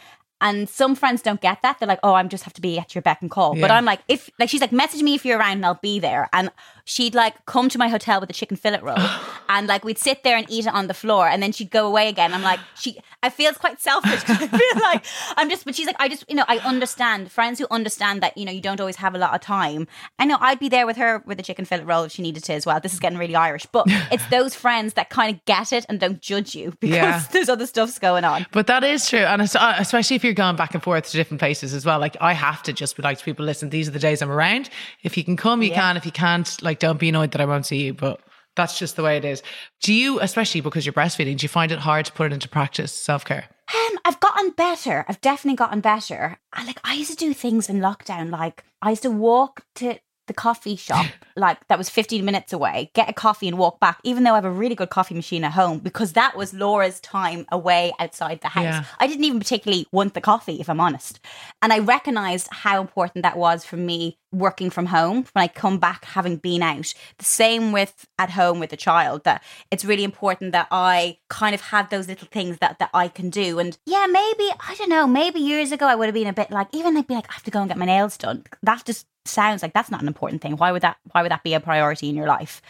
And 0.42 0.68
some 0.70 0.96
friends 0.96 1.22
don't 1.22 1.42
get 1.42 1.62
that. 1.62 1.80
They're 1.80 1.88
like, 1.88 2.00
"Oh, 2.04 2.14
I'm 2.14 2.30
just 2.30 2.44
have 2.44 2.54
to 2.54 2.62
be 2.62 2.78
at 2.78 2.94
your 2.94 3.02
beck 3.02 3.22
and 3.22 3.32
call." 3.32 3.56
Yeah. 3.56 3.62
But 3.62 3.72
I'm 3.72 3.86
like, 3.86 4.02
if 4.08 4.30
like 4.40 4.50
she's 4.50 4.62
like, 4.62 4.72
message 4.72 5.02
me 5.02 5.16
if 5.16 5.26
you're 5.26 5.40
around, 5.40 5.58
and 5.58 5.66
I'll 5.66 5.80
be 5.82 6.00
there. 6.00 6.30
And 6.34 6.52
she'd 6.84 7.16
like 7.16 7.46
come 7.46 7.70
to 7.70 7.78
my 7.78 7.88
hotel 7.88 8.20
with 8.20 8.30
a 8.30 8.34
chicken 8.34 8.58
fillet 8.58 8.82
roll, 8.82 8.98
and 9.50 9.68
like 9.68 9.84
we'd 9.86 9.98
sit 9.98 10.24
there 10.24 10.38
and 10.38 10.46
eat 10.50 10.66
it 10.66 10.74
on 10.74 10.88
the 10.88 10.94
floor, 10.94 11.28
and 11.28 11.42
then 11.42 11.52
she'd 11.52 11.72
go 11.72 11.88
away 11.88 12.10
again. 12.10 12.34
I'm 12.34 12.44
like, 12.44 12.60
she. 12.76 13.00
I 13.24 13.30
feel 13.30 13.50
it's 13.50 13.58
quite 13.58 13.82
selfish. 13.82 14.24
I 14.28 14.48
feel 14.48 14.82
like 14.82 15.06
I'm 15.38 15.50
just, 15.50 15.66
but 15.66 15.74
she's 15.74 15.88
like, 15.88 15.96
I 16.00 16.10
just, 16.10 16.26
you 16.30 16.36
know, 16.36 16.46
I 16.48 16.60
understand 16.60 17.32
friends 17.32 17.58
who 17.58 17.66
understand 17.72 18.22
that 18.22 18.38
you 18.38 18.46
know 18.46 18.52
you 18.52 18.62
don't 18.62 18.80
always 18.80 18.98
have 18.98 19.16
a 19.16 19.18
lot 19.18 19.34
of 19.34 19.42
time. 19.42 19.88
I 20.20 20.26
know 20.26 20.38
I'd 20.40 20.60
be 20.60 20.70
there 20.70 20.86
with 20.86 20.98
her 20.98 21.24
with 21.26 21.40
a 21.40 21.44
chicken 21.44 21.66
fillet 21.66 21.86
roll 21.86 22.04
if 22.04 22.12
she 22.12 22.22
needed 22.22 22.44
to 22.46 22.54
as 22.54 22.66
well. 22.66 22.80
This 22.80 22.94
is 22.94 23.00
getting 23.00 23.18
really 23.18 23.36
Irish, 23.36 23.66
but 23.68 23.86
it's 24.12 24.26
those 24.28 24.54
friends 24.54 24.94
that 24.94 25.10
kind 25.10 25.34
of 25.34 25.44
get 25.46 25.72
it 25.74 25.86
and 25.90 26.00
don't 26.00 26.22
judge 26.22 26.56
you 26.56 26.76
because 26.80 26.96
yeah. 26.96 27.24
there's 27.32 27.50
other 27.50 27.66
stuff's 27.66 28.00
going 28.00 28.26
on. 28.26 28.46
But 28.52 28.68
that 28.68 28.84
is 28.84 29.10
true, 29.10 29.20
and 29.20 29.42
uh, 29.42 29.76
especially 29.78 30.18
if 30.18 30.24
you're 30.26 30.34
going 30.34 30.56
back 30.56 30.74
and 30.74 30.84
forth 30.84 31.10
to 31.12 31.18
different 31.18 31.40
places 31.40 31.74
as 31.74 31.86
well. 31.86 32.00
Like 32.00 32.18
I 32.20 32.34
have 32.34 32.62
to 32.64 32.74
just 32.74 32.98
be 32.98 33.04
like 33.04 33.20
to 33.20 33.24
people, 33.24 33.46
listen, 33.46 33.70
these 33.70 33.88
are 33.88 33.92
the 33.92 34.00
days 34.00 34.22
I'm 34.22 34.32
around. 34.32 34.70
If 35.04 35.18
you 35.18 35.24
can 35.24 35.38
come, 35.38 35.62
you 35.62 35.70
yeah. 35.70 35.80
can. 35.80 35.98
If 35.98 36.06
you 36.06 36.12
can't, 36.12 36.62
like 36.62 36.80
don't 36.80 37.00
be 37.00 37.10
annoyed 37.10 37.32
that 37.32 37.42
I 37.42 37.46
won't 37.46 37.66
see 37.66 37.86
you. 37.86 37.94
But 37.94 38.20
that's 38.56 38.80
just 38.80 38.96
the 38.96 39.04
way 39.04 39.18
it 39.18 39.26
is. 39.26 39.44
Do 39.82 39.94
you, 39.94 40.20
especially 40.20 40.62
because 40.62 40.86
you're 40.86 40.94
breastfeeding, 40.94 41.38
do 41.38 41.44
you 41.44 41.50
find 41.50 41.72
it 41.72 41.80
hard 41.80 42.06
to 42.06 42.12
put 42.12 42.28
it 42.28 42.34
into 42.34 42.50
practice, 42.50 42.92
self 42.92 43.26
care? 43.26 43.46
Um, 43.74 44.00
I've 44.06 44.20
gotten 44.20 44.52
better. 44.52 45.06
I've 45.08 45.22
definitely 45.22 45.58
gotten 45.58 45.82
better. 45.82 46.38
I 46.54 46.66
like 46.66 46.80
I 46.84 46.94
used 46.94 47.12
to 47.12 47.18
do 47.18 47.34
things 47.34 47.70
in 47.70 47.80
lockdown. 47.80 48.30
Like 48.30 48.64
I 48.82 48.92
used 48.92 49.04
to 49.04 49.12
walk 49.12 49.66
to 49.76 50.00
the 50.28 50.34
coffee 50.34 50.76
shop, 50.76 51.06
like 51.36 51.66
that 51.68 51.78
was 51.78 51.90
15 51.90 52.24
minutes 52.24 52.54
away, 52.54 52.92
get 52.94 53.10
a 53.10 53.14
coffee 53.14 53.48
and 53.48 53.58
walk 53.58 53.80
back, 53.80 54.00
even 54.04 54.24
though 54.24 54.34
I 54.34 54.36
have 54.36 54.46
a 54.46 54.52
really 54.52 54.76
good 54.76 54.90
coffee 54.90 55.16
machine 55.16 55.44
at 55.44 55.52
home, 55.54 55.80
because 55.80 56.14
that 56.14 56.36
was 56.36 56.54
Laura's 56.54 57.00
time 57.00 57.46
away 57.52 57.94
outside 58.00 58.42
the 58.42 58.50
house. 58.50 58.64
Yeah. 58.64 58.86
I 59.00 59.08
didn't 59.08 59.24
even 59.26 59.40
particularly 59.40 59.88
want 59.92 60.14
the 60.14 60.22
coffee, 60.22 60.60
if 60.60 60.70
I'm 60.70 60.80
honest. 60.80 61.20
And 61.62 61.72
I 61.72 61.80
recognized 61.80 62.48
how 62.52 62.82
important 62.82 63.24
that 63.24 63.38
was 63.38 63.66
for 63.66 63.78
me 63.78 64.18
working 64.38 64.70
from 64.70 64.88
home 64.88 65.26
when 65.34 65.44
I 65.44 65.48
come 65.48 65.78
back 65.78 66.06
having 66.06 66.38
been 66.38 66.62
out. 66.62 66.94
The 67.18 67.26
same 67.26 67.72
with 67.72 68.08
at 68.20 68.32
home 68.32 68.60
with 68.60 68.74
a 68.74 68.78
child, 68.78 69.24
that 69.24 69.44
it's 69.72 69.86
really 69.86 70.04
important 70.04 70.52
that 70.52 70.68
I 70.72 71.18
kind 71.30 71.56
of 71.56 71.62
have 71.62 71.90
those 71.90 72.08
little 72.08 72.28
things 72.32 72.58
that, 72.60 72.80
that 72.80 72.90
I 72.94 73.08
can 73.08 73.30
do. 73.30 73.60
And 73.60 73.78
yeah, 73.86 74.06
maybe, 74.08 74.50
I 74.68 74.76
don't 74.78 74.90
know, 74.90 75.08
maybe 75.08 75.40
years 75.40 75.72
ago 75.72 75.88
I 75.88 75.96
would 75.96 76.06
have 76.06 76.14
been 76.14 76.28
a 76.28 76.34
bit 76.34 76.52
like, 76.52 76.68
even 76.74 76.96
like 76.96 77.08
be 77.08 77.16
like, 77.16 77.30
I 77.30 77.34
have 77.34 77.44
to 77.44 77.52
go 77.52 77.60
and 77.60 77.70
get 77.70 77.78
my 77.78 77.86
nails 77.86 78.18
done. 78.18 78.44
That 78.64 78.86
just 78.86 79.08
sounds 79.26 79.62
like 79.62 79.74
that's 79.74 79.92
not 79.92 80.02
an 80.02 80.08
important 80.08 80.42
thing. 80.42 80.58
Why 80.58 80.72
would 80.72 80.84
that 80.84 80.98
why 81.12 81.22
would 81.22 81.32
that 81.32 81.44
be 81.44 81.54
a 81.54 81.60
priority 81.60 82.10
in 82.10 82.16
your 82.16 82.28
life? 82.28 82.62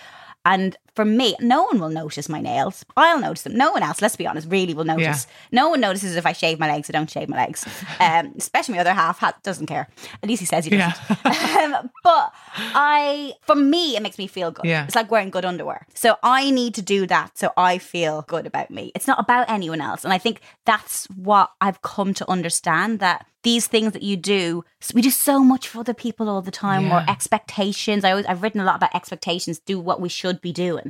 And 0.46 0.78
for 0.96 1.06
me, 1.06 1.36
no 1.42 1.64
one 1.64 1.80
will 1.80 1.90
notice 1.90 2.30
my 2.30 2.40
nails. 2.40 2.86
I'll 2.96 3.20
notice 3.20 3.44
them. 3.44 3.56
No 3.56 3.72
one 3.72 3.84
else, 3.84 4.02
let's 4.02 4.16
be 4.16 4.26
honest, 4.26 4.50
really 4.50 4.74
will 4.74 4.86
notice. 4.86 5.28
Yeah. 5.30 5.48
No 5.52 5.70
one 5.70 5.82
notices 5.82 6.16
if 6.16 6.26
I 6.26 6.32
shave 6.32 6.58
my 6.58 6.72
legs 6.72 6.90
or 6.90 6.94
don't 6.94 7.10
shave 7.10 7.30
my 7.30 7.38
legs. 7.38 7.66
Um, 7.98 8.34
especially 8.38 8.76
my 8.76 8.82
other 8.82 8.94
half 8.94 9.24
doesn't 9.42 9.68
care. 9.68 9.88
At 10.22 10.30
least 10.30 10.42
he 10.42 10.46
says 10.46 10.66
he 10.66 10.72
doesn't. 10.72 10.96
Yeah. 11.26 11.76
um, 11.76 11.90
but 12.04 12.34
I, 12.58 13.34
for 13.42 13.56
me, 13.56 13.96
it 13.96 14.02
makes 14.02 14.18
me 14.18 14.28
feel 14.28 14.52
good. 14.52 14.66
Yeah. 14.66 14.86
It's 14.86 14.96
like 14.96 15.10
wearing 15.10 15.30
good 15.30 15.46
underwear. 15.46 15.88
So 15.94 16.18
I 16.22 16.52
need 16.52 16.76
to 16.76 16.82
do 16.82 17.08
that 17.08 17.38
so 17.38 17.52
I 17.56 17.78
feel 17.78 18.24
good 18.24 18.46
about 18.46 18.70
me. 18.70 18.92
It's 18.96 19.08
not 19.08 19.20
about 19.20 19.50
anyone 19.50 19.82
else. 19.82 20.04
And 20.04 20.14
I 20.14 20.18
think 20.18 20.42
that's 20.66 21.06
what 21.12 21.52
I've 21.62 21.82
come 21.82 22.14
to 22.16 22.30
understand 22.30 23.00
that 23.00 23.26
these 23.46 23.68
things 23.68 23.94
that 23.94 24.02
you 24.02 24.18
do 24.18 24.66
we 24.96 25.04
do 25.04 25.12
so 25.12 25.40
much 25.40 25.68
for 25.68 25.80
other 25.80 25.94
people 25.94 26.28
all 26.28 26.42
the 26.42 26.52
time 26.52 26.86
yeah. 26.86 26.98
or 26.98 27.10
expectations 27.10 28.04
i 28.04 28.10
always 28.10 28.26
i've 28.26 28.42
written 28.42 28.60
a 28.60 28.64
lot 28.64 28.76
about 28.76 28.94
expectations 28.96 29.60
do 29.60 29.80
what 29.80 30.02
we 30.02 30.10
should 30.10 30.42
be 30.42 30.52
doing 30.52 30.85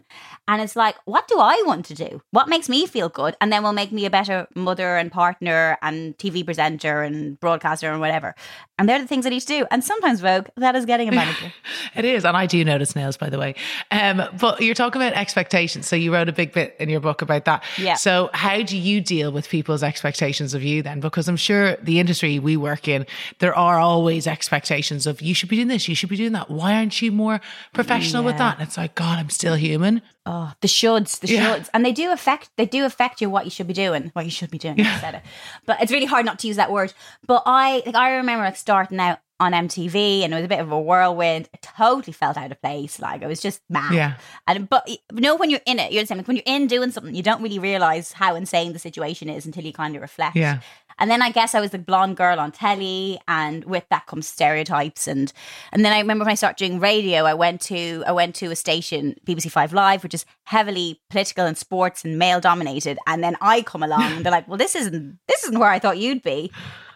and 0.48 0.62
it's 0.62 0.75
like 0.75 0.96
what 1.06 1.28
do 1.28 1.40
i 1.40 1.62
want 1.66 1.86
to 1.86 1.94
do 1.94 2.22
what 2.32 2.48
makes 2.48 2.70
me 2.70 2.86
feel 2.86 3.10
good 3.10 3.36
and 3.42 3.52
then 3.52 3.64
will 3.64 3.74
make 3.74 3.92
me 3.92 4.06
a 4.06 4.10
better 4.10 4.48
mother 4.56 4.98
and 4.98 5.12
partner 5.12 5.78
and 5.82 6.18
tv 6.18 6.44
presenter 6.44 7.02
and 7.02 7.40
broadcaster 7.40 7.92
and 7.92 8.00
whatever 8.00 8.36
and 8.78 8.90
they're 8.90 9.00
the 9.00 9.08
things 9.08 9.25
I 9.25 9.30
need 9.30 9.40
to 9.40 9.48
do. 9.48 9.66
And 9.72 9.84
sometimes, 9.84 10.20
Vogue, 10.20 10.48
that 10.58 10.75
is 10.75 10.86
getting 10.86 11.08
a 11.08 11.12
manager. 11.12 11.54
it 11.96 12.04
is. 12.04 12.25
And 12.25 12.36
I 12.36 12.46
do 12.46 12.64
notice 12.66 12.94
nails, 12.94 13.16
by 13.16 13.30
the 13.30 13.40
way. 13.40 13.56
Um, 13.90 14.22
but 14.38 14.60
you're 14.60 14.75
talking 14.75 15.02
about 15.02 15.14
expectations. 15.14 15.88
So 15.88 15.96
you 15.96 16.14
wrote 16.14 16.28
a 16.28 16.34
big 16.34 16.52
bit 16.52 16.75
in 16.78 16.90
your 16.90 17.00
book 17.00 17.22
about 17.22 17.46
that. 17.46 17.64
Yeah. 17.78 17.94
So 17.94 18.30
how 18.34 18.62
do 18.64 18.78
you 18.78 19.00
deal 19.00 19.32
with 19.32 19.48
people's 19.48 19.82
expectations 19.82 20.54
of 20.54 20.62
you 20.62 20.84
then? 20.84 21.00
Because 21.00 21.30
I'm 21.30 21.38
sure 21.38 21.78
the 21.78 22.02
industry 22.02 22.38
we 22.38 22.58
work 22.58 22.90
in, 22.90 23.06
there 23.40 23.56
are 23.56 23.80
always 23.80 24.28
expectations 24.28 25.08
of 25.08 25.22
you 25.22 25.34
should 25.34 25.48
be 25.48 25.56
doing 25.56 25.70
this, 25.70 25.88
you 25.88 25.96
should 25.96 26.10
be 26.10 26.18
doing 26.18 26.34
that. 26.34 26.50
Why 26.50 26.75
aren't 26.75 27.02
you 27.02 27.14
more 27.14 27.40
professional 27.74 28.24
yeah. 28.24 28.28
with 28.28 28.38
that? 28.40 28.60
And 28.60 28.68
it's 28.68 28.78
like, 28.78 28.96
God, 28.96 29.20
I'm 29.20 29.30
still 29.30 29.56
human. 29.56 29.85
Oh, 30.25 30.54
the 30.62 30.68
shoulds, 30.68 31.20
the 31.20 31.27
yeah. 31.27 31.58
shoulds, 31.58 31.70
and 31.74 31.86
they 31.86 31.92
do 31.92 32.12
affect. 32.12 32.50
They 32.58 32.65
do 32.65 32.86
affect 32.86 33.22
you. 33.22 33.30
What 33.30 33.46
you 33.46 33.51
should 33.51 33.68
be 33.68 33.74
doing. 33.74 34.10
What 34.13 34.25
you 34.25 34.32
should 34.32 34.51
be 34.51 34.58
doing. 34.58 34.77
Yeah. 34.77 34.96
I 34.96 35.00
said 35.00 35.15
it, 35.15 35.22
but 35.65 35.82
it's 35.82 35.92
really 35.92 36.06
hard 36.06 36.25
not 36.25 36.39
to 36.39 36.48
use 36.48 36.56
that 36.58 36.72
word. 36.72 36.94
But 37.27 37.44
I, 37.46 37.84
like, 37.86 37.96
I 37.96 38.15
remember 38.15 38.44
like 38.44 38.58
starting 38.58 39.00
out 39.00 39.20
on 39.39 39.51
MTV, 39.51 40.24
and 40.24 40.34
it 40.34 40.36
was 40.36 40.46
a 40.46 40.50
bit 40.50 40.60
of 40.60 40.72
a 40.72 40.80
whirlwind. 40.80 41.50
It 41.54 41.62
totally 41.62 42.13
felt 42.13 42.38
out 42.38 42.51
of 42.51 42.62
place. 42.62 43.00
Like 43.00 43.24
I 43.24 43.27
was 43.27 43.42
just 43.42 43.62
mad. 43.70 43.94
Yeah. 43.94 44.18
And 44.48 44.70
but 44.70 44.88
you 44.88 44.98
know 45.12 45.36
when 45.36 45.50
you're 45.50 45.62
in 45.65 45.80
it, 45.80 45.92
you're 45.92 46.04
the 46.04 46.08
same. 46.08 46.18
Like 46.18 46.27
when 46.27 46.38
you're 46.38 46.44
in 46.46 46.68
doing 46.68 46.92
something, 46.92 47.13
you 47.13 47.24
don't 47.24 47.42
really 47.42 47.60
realize 47.60 48.13
how 48.13 48.36
insane 48.36 48.74
the 48.74 48.80
situation 48.80 49.30
is 49.30 49.46
until 49.46 49.63
you 49.63 49.74
kind 49.74 49.96
of 49.96 50.01
reflect. 50.01 50.36
Yeah. 50.36 50.60
And 50.98 51.12
then 51.12 51.22
I 51.22 51.30
guess 51.30 51.54
I 51.54 51.60
was 51.60 51.72
the 51.72 51.80
blonde 51.80 52.15
girl 52.15 52.39
on 52.39 52.54
telly, 52.54 53.20
and 53.27 53.65
with 53.65 53.84
that 53.89 54.08
comes 54.08 54.27
stereotypes. 54.27 55.08
And 55.08 55.34
and 55.74 55.84
then 55.84 55.92
I 55.92 56.00
remember 56.00 56.24
when 56.24 56.32
I 56.32 56.36
started 56.36 56.58
doing 56.58 56.80
radio, 56.80 57.24
I 57.25 57.34
went 57.34 57.60
to 57.62 58.04
I 58.08 58.13
went 58.13 58.36
to 58.36 58.51
a 58.51 58.56
station, 58.56 59.15
BBC 59.25 59.51
Five 59.51 59.74
Live, 59.74 60.04
which 60.04 60.13
is 60.13 60.25
heavily 60.46 61.01
political 61.10 61.46
and 61.46 61.58
sports 61.58 62.06
and 62.06 62.18
male 62.18 62.39
dominated. 62.39 62.98
And 63.08 63.22
then 63.24 63.36
I 63.42 63.62
come 63.63 63.84
along, 63.84 64.04
and 64.04 64.25
they're 64.25 64.32
like, 64.32 64.48
"Well, 64.48 64.58
this 64.58 64.75
isn't 64.75 65.20
this 65.27 65.44
isn't 65.44 65.60
where 65.60 65.70
I 65.70 65.80
thought 65.80 65.98
you'd 65.98 66.24
be." 66.24 66.51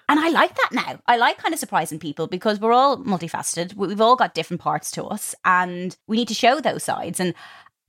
And 0.09 0.19
I 0.19 0.29
like 0.29 0.55
that 0.55 0.69
now. 0.71 0.99
I 1.05 1.17
like 1.17 1.37
kind 1.37 1.53
of 1.53 1.59
surprising 1.59 1.99
people 1.99 2.25
because 2.27 2.59
we're 2.59 2.73
all 2.73 2.97
multifaceted. 2.97 3.75
We've 3.75 4.01
all 4.01 4.15
got 4.15 4.33
different 4.33 4.59
parts 4.59 4.89
to 4.91 5.05
us, 5.05 5.35
and 5.45 5.95
we 6.07 6.17
need 6.17 6.27
to 6.29 6.33
show 6.33 6.59
those 6.59 6.83
sides. 6.83 7.19
And 7.19 7.35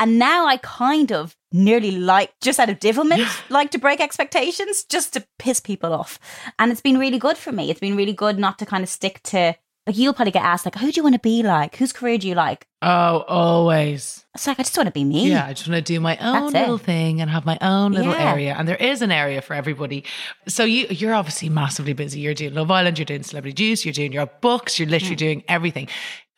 and 0.01 0.19
now 0.19 0.47
I 0.47 0.57
kind 0.59 1.13
of 1.13 1.37
nearly 1.53 1.91
like, 1.91 2.33
just 2.41 2.59
out 2.59 2.71
of 2.71 2.81
devilment, 2.81 3.23
like 3.51 3.71
to 3.73 3.79
break 3.79 4.01
expectations 4.01 4.85
just 4.85 5.13
to 5.13 5.27
piss 5.39 5.61
people 5.61 5.93
off. 5.93 6.19
And 6.59 6.73
it's 6.73 6.81
been 6.81 6.99
really 6.99 7.19
good 7.19 7.37
for 7.37 7.53
me. 7.53 7.71
It's 7.71 7.81
been 7.81 7.97
really 7.97 8.15
good 8.15 8.39
not 8.39 8.59
to 8.61 8.67
kind 8.67 8.83
of 8.83 8.89
stick 8.89 9.23
to, 9.25 9.55
like, 9.91 9.99
you'll 9.99 10.15
probably 10.15 10.33
get 10.33 10.45
asked, 10.45 10.65
like, 10.65 10.77
who 10.77 10.93
do 10.93 10.97
you 10.97 11.03
want 11.03 11.15
to 11.15 11.21
be 11.21 11.43
like? 11.43 11.77
Whose 11.77 11.93
career 11.93 12.17
do 12.17 12.29
you 12.29 12.35
like? 12.35 12.67
Oh, 12.83 13.25
always. 13.29 14.25
It's 14.35 14.47
like, 14.47 14.61
I 14.61 14.63
just 14.63 14.77
want 14.77 14.87
to 14.87 14.93
be 14.93 15.05
me. 15.05 15.31
Yeah, 15.31 15.47
I 15.47 15.53
just 15.53 15.69
want 15.69 15.85
to 15.85 15.93
do 15.93 16.01
my 16.01 16.17
own 16.19 16.53
little 16.53 16.79
thing 16.79 17.21
and 17.21 17.29
have 17.31 17.45
my 17.45 17.59
own 17.61 17.93
little 17.93 18.13
yeah. 18.13 18.31
area. 18.31 18.55
And 18.57 18.69
there 18.69 18.77
is 18.77 19.03
an 19.03 19.11
area 19.11 19.43
for 19.43 19.55
everybody. 19.55 20.05
So 20.47 20.65
you, 20.65 20.87
you're 20.89 21.15
obviously 21.15 21.49
massively 21.49 21.93
busy. 21.93 22.21
You're 22.21 22.35
doing 22.35 22.55
Love 22.55 22.71
Island, 22.71 22.99
you're 22.99 23.05
doing 23.05 23.23
Celebrity 23.23 23.55
Juice, 23.55 23.85
you're 23.85 23.93
doing 23.93 24.13
your 24.13 24.27
books, 24.27 24.79
you're 24.79 24.89
literally 24.89 25.17
mm. 25.17 25.19
doing 25.19 25.45
everything. 25.49 25.89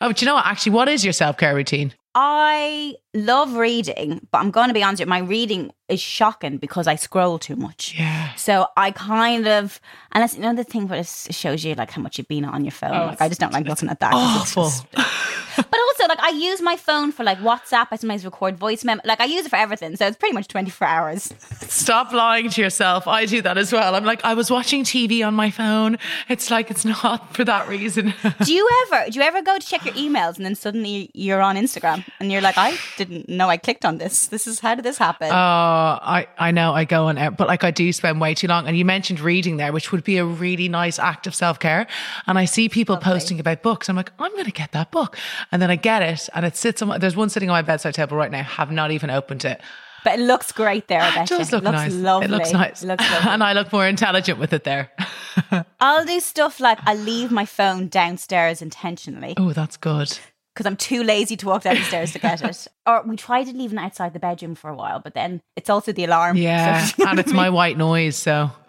Oh, 0.01 0.09
but 0.09 0.21
you 0.21 0.27
know 0.27 0.35
what? 0.35 0.47
Actually, 0.47 0.73
what 0.73 0.89
is 0.89 1.05
your 1.05 1.13
self 1.13 1.37
care 1.37 1.55
routine? 1.55 1.95
I 2.15 2.97
love 3.15 3.55
reading, 3.55 4.27
but 4.31 4.39
I'm 4.39 4.51
going 4.51 4.69
to 4.69 4.75
be 4.75 4.83
honest, 4.83 5.05
my 5.07 5.19
reading 5.19 5.73
is 5.89 6.01
shocking 6.01 6.57
because 6.57 6.87
I 6.87 6.95
scroll 6.95 7.39
too 7.39 7.57
much. 7.57 7.95
Yeah. 7.99 8.35
So 8.35 8.67
I 8.77 8.91
kind 8.91 9.47
of, 9.47 9.79
and 10.13 10.23
that's 10.23 10.35
another 10.35 10.65
thing, 10.65 10.87
but 10.87 10.99
it 10.99 11.35
shows 11.35 11.65
you 11.65 11.75
like 11.75 11.91
how 11.91 12.01
much 12.01 12.19
you've 12.19 12.29
been 12.29 12.45
on 12.45 12.65
your 12.65 12.73
phone. 12.73 12.95
Oh, 12.95 13.07
like 13.07 13.21
I 13.21 13.29
just 13.29 13.41
don't 13.41 13.53
like 13.53 13.67
looking 13.67 13.89
at 13.89 14.01
that. 14.01 14.15
Awful. 14.15 14.65
Just, 14.65 14.87
but 15.57 15.79
also, 15.89 16.07
like 16.07 16.21
I 16.21 16.31
use 16.31 16.63
my 16.63 16.77
phone 16.77 17.13
for 17.13 17.25
like 17.25 17.39
WhatsApp. 17.39 17.89
I 17.91 17.97
sometimes 17.97 18.25
record 18.25 18.57
voice 18.57 18.85
memo. 18.85 19.03
Like 19.05 19.21
I 19.21 19.27
use 19.27 19.45
it 19.45 19.51
for 19.51 19.57
everything, 19.57 19.95
so 19.97 20.07
it's 20.07 20.17
pretty 20.17 20.35
much 20.35 20.49
24 20.49 20.87
hours. 20.87 21.35
Stop 21.69 22.13
lying 22.13 22.49
to 22.51 22.63
yourself. 22.63 23.07
I 23.07 23.27
do 23.27 23.43
that 23.43 23.59
as 23.59 23.73
well. 23.73 23.95
I'm 23.95 24.05
like, 24.05 24.25
I 24.25 24.35
was 24.35 24.51
watching 24.51 24.85
TV 24.85 25.27
on 25.27 25.35
my 25.35 25.51
phone. 25.51 25.99
It's 26.29 26.51
like 26.51 26.71
it's 26.71 26.85
not 26.85 27.35
for 27.35 27.45
that 27.45 27.69
reason. 27.69 28.15
do 28.45 28.53
you 28.53 28.69
ever? 28.87 29.11
Do 29.11 29.19
you 29.19 29.25
ever 29.25 29.43
go 29.43 29.59
to 29.59 29.67
check 29.67 29.85
your 29.85 29.95
emails 29.95 30.37
and 30.37 30.47
then 30.47 30.55
suddenly 30.55 31.11
you're 31.13 31.43
on 31.43 31.57
Instagram 31.57 32.05
and 32.19 32.33
you're 32.33 32.41
like, 32.41 32.57
I 32.57 32.77
didn't 33.05 33.29
know 33.29 33.49
I 33.49 33.57
clicked 33.57 33.85
on 33.85 33.99
this. 33.99 34.27
This 34.29 34.47
is 34.47 34.61
how 34.61 34.75
did 34.75 34.85
this 34.85 34.99
happen? 34.99 35.29
Oh, 35.29 35.35
I 35.35 36.27
I 36.39 36.51
know 36.51 36.73
I 36.73 36.85
go 36.85 37.07
on, 37.07 37.19
it, 37.19 37.37
but 37.37 37.49
like 37.49 37.65
I 37.65 37.71
do 37.71 37.93
spend 37.93 38.21
way 38.21 38.35
too 38.35 38.47
long. 38.47 38.67
And 38.67 38.77
you 38.77 38.85
mentioned 38.85 39.21
reading 39.21 39.57
there, 39.57 39.73
which 39.73 39.93
would 39.93 40.05
be 40.05 40.19
a 40.19 40.25
really 40.25 40.69
nice 40.69 40.99
act 40.99 41.27
of 41.27 41.35
self 41.35 41.59
care. 41.59 41.87
And 42.27 42.39
I 42.39 42.45
see 42.45 42.69
people 42.69 42.95
Lovely. 42.97 43.13
posting 43.13 43.41
about 43.41 43.63
books. 43.63 43.89
I'm 43.89 43.97
like, 43.97 44.13
I'm 44.19 44.33
going 44.33 44.45
to 44.45 44.53
get 44.53 44.73
that 44.73 44.91
book, 44.91 45.17
and 45.51 45.61
then 45.61 45.71
I 45.71 45.77
get 45.77 46.03
it, 46.03 46.29
and 46.35 46.47
it 46.47 46.57
sits 46.57 46.83
on. 46.83 46.89
My, 46.89 46.99
There's 46.99 47.17
one 47.17 47.29
sitting 47.29 47.51
on 47.51 47.55
my 47.55 47.63
bedside 47.63 47.95
table 47.95 48.17
right 48.17 48.31
now. 48.31 48.43
Have 48.43 48.71
not 48.71 48.91
even 48.91 49.11
opened 49.11 49.45
it. 49.45 49.61
But 50.05 50.19
it 50.19 50.23
looks 50.23 50.51
great 50.51 50.89
there. 50.89 51.03
It 51.15 51.29
does 51.29 51.53
look 51.53 51.63
it 51.63 51.67
looks 51.67 51.77
nice. 51.77 51.95
Lovely. 51.95 52.27
It 52.27 52.31
looks 52.31 52.53
nice. 52.53 52.83
It 52.83 52.87
looks 52.89 53.05
and 53.25 53.43
I 53.43 53.53
look 53.53 53.73
more 53.73 53.87
intelligent 53.87 54.39
with 54.39 54.53
it 54.53 54.65
there. 54.65 54.91
I'll 55.81 56.05
do 56.05 56.19
stuff 56.19 56.59
like 56.59 56.79
I 56.85 56.95
leave 56.95 57.31
my 57.31 57.45
phone 57.45 57.87
downstairs 57.87 58.61
intentionally. 58.61 59.35
Oh, 59.37 59.53
that's 59.53 59.77
good 59.77 60.19
because 60.55 60.67
I'm 60.67 60.77
too 60.77 61.03
lazy 61.03 61.37
to 61.37 61.47
walk 61.47 61.63
down 61.63 61.77
the 61.77 61.83
stairs 61.83 62.13
to 62.13 62.19
get 62.19 62.43
it. 62.43 62.67
Or 62.87 63.03
we 63.07 63.17
tried 63.17 63.45
to 63.45 63.53
leave 63.53 63.73
it 63.73 63.79
outside 63.79 64.13
the 64.13 64.19
bedroom 64.19 64.57
for 64.57 64.69
a 64.69 64.75
while, 64.75 64.99
but 64.99 65.15
then 65.15 65.41
it's 65.55 65.71
also 65.71 65.93
the 65.93 66.05
alarm. 66.05 66.37
Yeah, 66.37 66.85
so 66.85 67.09
and 67.09 67.21
it's 67.21 67.33
my 67.33 67.49
white 67.49 67.77
noise, 67.79 68.17
so. 68.17 68.51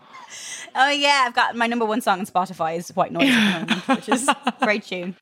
Oh 0.75 0.89
yeah, 0.89 1.25
I've 1.27 1.35
got 1.35 1.55
my 1.55 1.67
number 1.67 1.85
one 1.85 2.01
song 2.01 2.19
on 2.19 2.25
Spotify 2.25 2.77
is 2.77 2.89
White 2.95 3.11
Noise, 3.11 3.29
moment, 3.35 3.87
which 3.87 4.09
is 4.09 4.27
great 4.59 4.83
tune. 4.83 5.15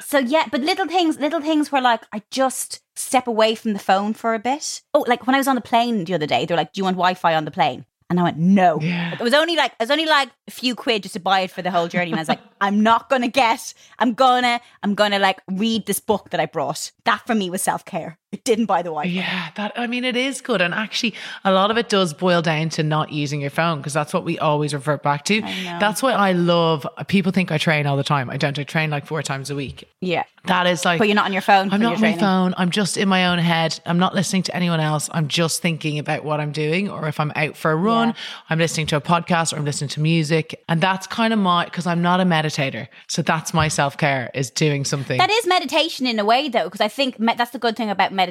so 0.00 0.18
yeah, 0.18 0.46
but 0.50 0.62
little 0.62 0.86
things, 0.86 1.18
little 1.18 1.42
things 1.42 1.70
were 1.70 1.82
like 1.82 2.00
I 2.14 2.22
just 2.30 2.80
step 2.96 3.26
away 3.26 3.54
from 3.56 3.74
the 3.74 3.78
phone 3.78 4.14
for 4.14 4.32
a 4.32 4.38
bit. 4.38 4.80
Oh, 4.94 5.04
like 5.06 5.26
when 5.26 5.34
I 5.34 5.38
was 5.38 5.48
on 5.48 5.56
the 5.56 5.60
plane 5.60 6.04
the 6.04 6.14
other 6.14 6.26
day, 6.26 6.46
they're 6.46 6.56
like, 6.56 6.72
"Do 6.72 6.78
you 6.80 6.84
want 6.84 6.96
Wi-Fi 6.96 7.34
on 7.34 7.44
the 7.44 7.50
plane?" 7.50 7.84
And 8.10 8.20
I 8.20 8.22
went, 8.22 8.36
no. 8.36 8.78
Yeah. 8.80 9.14
It 9.14 9.20
was 9.20 9.34
only 9.34 9.56
like 9.56 9.72
it 9.72 9.82
was 9.82 9.90
only 9.90 10.06
like 10.06 10.30
a 10.46 10.50
few 10.50 10.74
quid 10.74 11.02
just 11.02 11.14
to 11.14 11.20
buy 11.20 11.40
it 11.40 11.50
for 11.50 11.62
the 11.62 11.70
whole 11.70 11.88
journey. 11.88 12.10
And 12.10 12.16
I 12.16 12.20
was 12.20 12.28
like, 12.28 12.40
I'm 12.60 12.82
not 12.82 13.08
gonna 13.08 13.28
get, 13.28 13.72
I'm 13.98 14.14
gonna, 14.14 14.60
I'm 14.82 14.94
gonna 14.94 15.18
like 15.18 15.40
read 15.50 15.86
this 15.86 16.00
book 16.00 16.30
that 16.30 16.40
I 16.40 16.46
brought. 16.46 16.92
That 17.04 17.26
for 17.26 17.34
me 17.34 17.50
was 17.50 17.62
self 17.62 17.84
care. 17.84 18.18
It 18.34 18.42
didn't 18.42 18.66
buy 18.66 18.82
the 18.82 18.88
Wi-Fi. 18.90 19.08
Yeah, 19.10 19.50
that 19.54 19.72
I 19.76 19.86
mean, 19.86 20.02
it 20.02 20.16
is 20.16 20.40
good, 20.40 20.60
and 20.60 20.74
actually, 20.74 21.14
a 21.44 21.52
lot 21.52 21.70
of 21.70 21.78
it 21.78 21.88
does 21.88 22.12
boil 22.12 22.42
down 22.42 22.68
to 22.70 22.82
not 22.82 23.12
using 23.12 23.40
your 23.40 23.50
phone 23.50 23.78
because 23.78 23.92
that's 23.92 24.12
what 24.12 24.24
we 24.24 24.40
always 24.40 24.74
revert 24.74 25.04
back 25.04 25.24
to. 25.26 25.40
That's 25.40 26.02
why 26.02 26.12
I 26.14 26.32
love. 26.32 26.84
People 27.06 27.30
think 27.30 27.52
I 27.52 27.58
train 27.58 27.86
all 27.86 27.96
the 27.96 28.02
time. 28.02 28.28
I 28.30 28.36
don't. 28.36 28.58
I 28.58 28.64
train 28.64 28.90
like 28.90 29.06
four 29.06 29.22
times 29.22 29.50
a 29.50 29.54
week. 29.54 29.88
Yeah. 30.00 30.24
That 30.46 30.66
is 30.66 30.84
like. 30.84 30.98
But 30.98 31.06
you're 31.06 31.14
not 31.14 31.26
on 31.26 31.32
your 31.32 31.42
phone. 31.42 31.72
I'm 31.72 31.80
not 31.80 31.94
on 31.94 32.00
my 32.00 32.18
phone. 32.18 32.54
I'm 32.58 32.70
just 32.70 32.96
in 32.96 33.08
my 33.08 33.28
own 33.28 33.38
head. 33.38 33.78
I'm 33.86 33.98
not 34.00 34.16
listening 34.16 34.42
to 34.44 34.56
anyone 34.56 34.80
else. 34.80 35.08
I'm 35.12 35.28
just 35.28 35.62
thinking 35.62 36.00
about 36.00 36.24
what 36.24 36.40
I'm 36.40 36.50
doing, 36.50 36.90
or 36.90 37.06
if 37.06 37.20
I'm 37.20 37.30
out 37.36 37.56
for 37.56 37.70
a 37.70 37.76
run, 37.76 38.08
Yeah. 38.08 38.14
I'm 38.50 38.58
listening 38.58 38.86
to 38.88 38.96
a 38.96 39.00
podcast 39.00 39.52
or 39.52 39.58
I'm 39.58 39.64
listening 39.64 39.90
to 39.90 40.00
music, 40.00 40.60
and 40.68 40.80
that's 40.80 41.06
kind 41.06 41.32
of 41.32 41.38
my 41.38 41.66
because 41.66 41.86
I'm 41.86 42.02
not 42.02 42.18
a 42.20 42.24
meditator. 42.24 42.88
So 43.06 43.22
that's 43.22 43.54
my 43.54 43.68
self 43.68 43.96
care 43.96 44.32
is 44.34 44.50
doing 44.50 44.84
something. 44.84 45.18
That 45.18 45.30
is 45.30 45.46
meditation 45.46 46.06
in 46.06 46.18
a 46.18 46.24
way, 46.24 46.48
though, 46.48 46.64
because 46.64 46.80
I 46.80 46.88
think 46.88 47.20
me- 47.20 47.34
that's 47.38 47.52
the 47.52 47.58
good 47.60 47.76
thing 47.76 47.88
about 47.90 48.12
meditation 48.12 48.23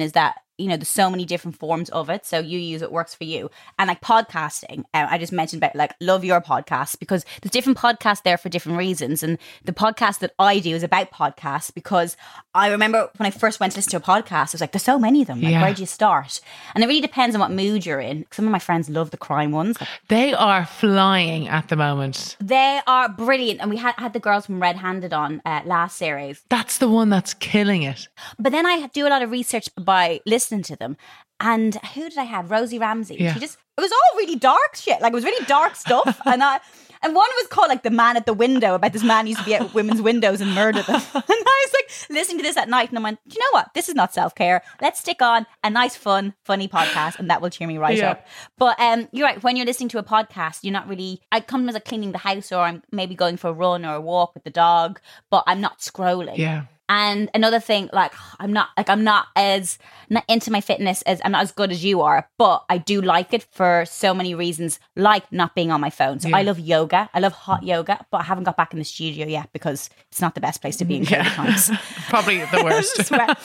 is 0.00 0.12
that 0.12 0.42
you 0.60 0.68
know 0.68 0.76
there's 0.76 0.88
so 0.88 1.10
many 1.10 1.24
different 1.24 1.56
forms 1.58 1.88
of 1.90 2.10
it. 2.10 2.24
So 2.26 2.38
you 2.38 2.58
use 2.58 2.82
it 2.82 2.92
works 2.92 3.14
for 3.14 3.24
you, 3.24 3.50
and 3.78 3.88
like 3.88 4.00
podcasting. 4.00 4.80
Uh, 4.94 5.06
I 5.10 5.18
just 5.18 5.32
mentioned 5.32 5.62
about 5.62 5.74
like 5.76 5.94
love 6.00 6.24
your 6.24 6.40
podcast 6.40 6.98
because 6.98 7.24
there's 7.40 7.50
different 7.52 7.78
podcasts 7.78 8.22
there 8.22 8.38
for 8.38 8.48
different 8.48 8.78
reasons, 8.78 9.22
and 9.22 9.38
the 9.64 9.72
podcast 9.72 10.18
that 10.20 10.32
I 10.38 10.58
do 10.60 10.74
is 10.74 10.82
about 10.82 11.10
podcasts 11.10 11.72
because 11.74 12.16
I 12.54 12.68
remember 12.70 13.08
when 13.16 13.26
I 13.26 13.30
first 13.30 13.60
went 13.60 13.72
to 13.72 13.78
listen 13.78 13.90
to 13.92 13.96
a 13.96 14.00
podcast, 14.00 14.48
I 14.50 14.54
was 14.54 14.60
like, 14.60 14.72
there's 14.72 14.82
so 14.82 14.98
many 14.98 15.22
of 15.22 15.28
them. 15.28 15.40
Like, 15.40 15.52
Yeah. 15.52 15.62
where 15.62 15.72
do 15.74 15.82
you 15.82 15.86
start? 15.86 16.40
And 16.74 16.82
it 16.84 16.86
really 16.88 17.00
depends 17.00 17.34
on 17.34 17.40
what 17.40 17.50
mood 17.52 17.86
you're 17.86 18.00
in. 18.00 18.26
Some 18.32 18.44
of 18.44 18.50
my 18.50 18.58
friends 18.58 18.90
love 18.90 19.10
the 19.10 19.16
crime 19.16 19.52
ones. 19.52 19.80
Like, 19.80 19.88
they 20.08 20.32
are 20.34 20.66
flying 20.66 21.48
at 21.48 21.68
the 21.68 21.76
moment. 21.76 22.36
they 22.40 22.80
are 22.86 23.08
brilliant, 23.08 23.60
and 23.60 23.70
we 23.70 23.76
had 23.76 23.94
had 23.98 24.12
the 24.12 24.20
girls 24.20 24.46
from 24.46 24.60
Red 24.60 24.76
Handed 24.76 25.12
on 25.12 25.40
uh, 25.44 25.60
last 25.64 25.96
series. 25.96 26.42
That's 26.48 26.78
the 26.78 26.88
one 26.88 27.08
that's 27.10 27.34
killing 27.34 27.82
it. 27.82 28.08
But 28.38 28.50
then 28.52 28.66
I 28.66 28.88
do 28.88 29.06
a 29.06 29.10
lot 29.10 29.22
of 29.22 29.30
research 29.30 29.68
by 29.76 30.20
listening 30.26 30.49
to 30.50 30.76
them. 30.76 30.96
And 31.38 31.74
who 31.94 32.08
did 32.08 32.18
I 32.18 32.24
have? 32.24 32.50
Rosie 32.50 32.78
Ramsey. 32.78 33.16
Yeah. 33.18 33.32
She 33.34 33.40
just 33.40 33.58
it 33.78 33.80
was 33.80 33.92
all 33.92 34.18
really 34.18 34.36
dark 34.36 34.74
shit. 34.74 35.00
Like 35.00 35.12
it 35.12 35.14
was 35.14 35.24
really 35.24 35.44
dark 35.46 35.74
stuff. 35.76 36.20
and 36.26 36.42
I 36.42 36.60
and 37.02 37.14
one 37.14 37.28
was 37.38 37.46
called 37.46 37.68
like 37.70 37.82
the 37.82 37.90
man 37.90 38.18
at 38.18 38.26
the 38.26 38.34
window 38.34 38.74
about 38.74 38.92
this 38.92 39.02
man 39.02 39.26
used 39.26 39.38
to 39.38 39.44
be 39.46 39.54
at 39.54 39.72
women's 39.72 40.02
windows 40.02 40.42
and 40.42 40.54
murder 40.54 40.82
them. 40.82 41.00
And 41.14 41.24
I 41.46 41.66
was 41.66 41.72
like 41.72 42.10
listening 42.10 42.38
to 42.38 42.42
this 42.42 42.58
at 42.58 42.68
night 42.68 42.90
and 42.90 42.98
I 42.98 43.02
went, 43.02 43.20
Do 43.26 43.34
you 43.34 43.40
know 43.40 43.58
what? 43.58 43.72
This 43.74 43.88
is 43.88 43.94
not 43.94 44.12
self 44.12 44.34
care. 44.34 44.62
Let's 44.82 45.00
stick 45.00 45.22
on 45.22 45.46
a 45.64 45.70
nice, 45.70 45.96
fun, 45.96 46.34
funny 46.44 46.68
podcast 46.68 47.18
and 47.18 47.30
that 47.30 47.40
will 47.40 47.48
cheer 47.48 47.66
me 47.66 47.78
right 47.78 47.96
Yeah. 47.96 48.10
up. 48.12 48.26
But 48.58 48.78
um, 48.78 49.08
you're 49.12 49.26
right. 49.26 49.42
When 49.42 49.56
you're 49.56 49.64
listening 49.66 49.88
to 49.90 49.98
a 49.98 50.02
podcast, 50.02 50.58
you're 50.62 50.72
not 50.74 50.88
really. 50.88 51.22
I 51.32 51.40
come 51.40 51.66
as 51.70 51.74
a 51.74 51.80
cleaning 51.80 52.12
the 52.12 52.18
house, 52.18 52.52
or 52.52 52.60
I'm 52.60 52.82
maybe 52.92 53.14
going 53.14 53.38
for 53.38 53.48
a 53.48 53.52
run 53.54 53.86
or 53.86 53.94
a 53.94 54.00
walk 54.00 54.34
with 54.34 54.44
the 54.44 54.50
dog, 54.50 55.00
but 55.30 55.44
I'm 55.46 55.60
not 55.62 55.78
scrolling. 55.78 56.36
Yeah. 56.36 56.64
And 56.92 57.30
another 57.34 57.60
thing, 57.60 57.88
like 57.92 58.12
I'm 58.40 58.52
not 58.52 58.70
like 58.76 58.90
I'm 58.90 59.04
not 59.04 59.28
as 59.36 59.78
not 60.10 60.24
into 60.28 60.50
my 60.50 60.60
fitness 60.60 61.02
as 61.02 61.20
I'm 61.24 61.30
not 61.30 61.42
as 61.42 61.52
good 61.52 61.70
as 61.70 61.84
you 61.84 62.00
are, 62.00 62.28
but 62.36 62.64
I 62.68 62.78
do 62.78 63.00
like 63.00 63.32
it 63.32 63.44
for 63.44 63.84
so 63.86 64.12
many 64.12 64.34
reasons, 64.34 64.80
like 64.96 65.30
not 65.32 65.54
being 65.54 65.70
on 65.70 65.80
my 65.80 65.90
phone. 65.90 66.18
So 66.18 66.28
Yeah. 66.28 66.38
I 66.38 66.42
love 66.42 66.58
yoga. 66.58 67.08
I 67.14 67.20
love 67.20 67.32
hot 67.32 67.62
yoga, 67.62 68.04
but 68.10 68.22
I 68.22 68.24
haven't 68.24 68.42
got 68.42 68.56
back 68.56 68.72
in 68.72 68.80
the 68.80 68.84
studio 68.84 69.24
yet 69.28 69.50
because 69.52 69.88
it's 70.10 70.20
not 70.20 70.34
the 70.34 70.40
best 70.40 70.60
place 70.62 70.76
to 70.78 70.84
be 70.84 70.96
in 70.96 71.04
COVID 71.04 71.32
times. 71.34 71.70
Probably 72.08 72.38
the 72.38 72.64
worst. 72.64 73.04
Sweat, 73.06 73.38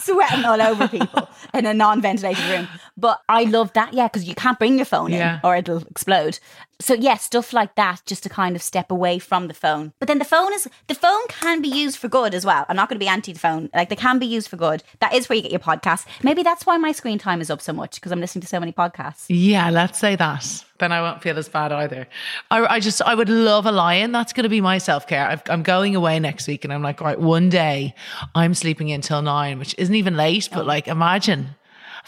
sweating 0.00 0.44
all 0.44 0.60
over 0.60 0.88
people 0.88 1.28
in 1.54 1.66
a 1.66 1.74
non-ventilated 1.74 2.44
room. 2.50 2.66
But 2.96 3.20
I 3.28 3.44
love 3.44 3.72
that, 3.74 3.94
yeah, 3.94 4.08
because 4.08 4.24
you 4.24 4.34
can't 4.34 4.58
bring 4.58 4.76
your 4.76 4.86
phone 4.86 5.12
Yeah. 5.12 5.34
in 5.34 5.40
or 5.44 5.54
it'll 5.56 5.82
explode. 5.82 6.40
So 6.80 6.94
yeah, 6.94 7.16
stuff 7.16 7.52
like 7.52 7.74
that, 7.76 8.02
just 8.06 8.22
to 8.24 8.28
kind 8.28 8.54
of 8.56 8.62
step 8.62 8.90
away 8.90 9.18
from 9.20 9.48
the 9.48 9.54
phone. 9.54 9.92
But 10.00 10.08
then 10.08 10.18
the 10.18 10.24
phone 10.24 10.52
is 10.52 10.68
the 10.88 10.94
phone 10.94 11.26
can 11.28 11.60
be 11.62 11.68
used 11.68 11.96
for 11.98 12.08
good 12.08 12.34
as 12.34 12.44
well. 12.44 12.66
I'm 12.68 12.76
not 12.76 12.87
going 12.88 12.96
to 12.96 13.04
be 13.04 13.08
anti 13.08 13.32
the 13.32 13.38
phone. 13.38 13.70
Like 13.74 13.88
they 13.88 13.96
can 13.96 14.18
be 14.18 14.26
used 14.26 14.48
for 14.48 14.56
good. 14.56 14.82
That 15.00 15.14
is 15.14 15.28
where 15.28 15.36
you 15.36 15.42
get 15.42 15.50
your 15.50 15.60
podcasts. 15.60 16.06
Maybe 16.22 16.42
that's 16.42 16.66
why 16.66 16.76
my 16.76 16.92
screen 16.92 17.18
time 17.18 17.40
is 17.40 17.50
up 17.50 17.60
so 17.60 17.72
much 17.72 17.96
because 17.96 18.12
I'm 18.12 18.20
listening 18.20 18.42
to 18.42 18.48
so 18.48 18.60
many 18.60 18.72
podcasts. 18.72 19.26
Yeah, 19.28 19.70
let's 19.70 19.98
say 19.98 20.16
that. 20.16 20.64
Then 20.78 20.92
I 20.92 21.00
won't 21.00 21.22
feel 21.22 21.36
as 21.38 21.48
bad 21.48 21.72
either. 21.72 22.06
I, 22.50 22.66
I 22.66 22.80
just, 22.80 23.02
I 23.02 23.14
would 23.14 23.28
love 23.28 23.66
a 23.66 23.72
lion. 23.72 24.12
That's 24.12 24.32
going 24.32 24.44
to 24.44 24.48
be 24.48 24.60
my 24.60 24.78
self 24.78 25.06
care. 25.06 25.40
I'm 25.48 25.62
going 25.62 25.96
away 25.96 26.20
next 26.20 26.46
week 26.46 26.64
and 26.64 26.72
I'm 26.72 26.82
like, 26.82 27.00
right, 27.00 27.18
one 27.18 27.48
day 27.48 27.94
I'm 28.34 28.54
sleeping 28.54 28.88
in 28.88 29.00
till 29.00 29.22
nine, 29.22 29.58
which 29.58 29.74
isn't 29.78 29.94
even 29.94 30.16
late, 30.16 30.48
but 30.52 30.66
like, 30.66 30.86
imagine, 30.86 31.56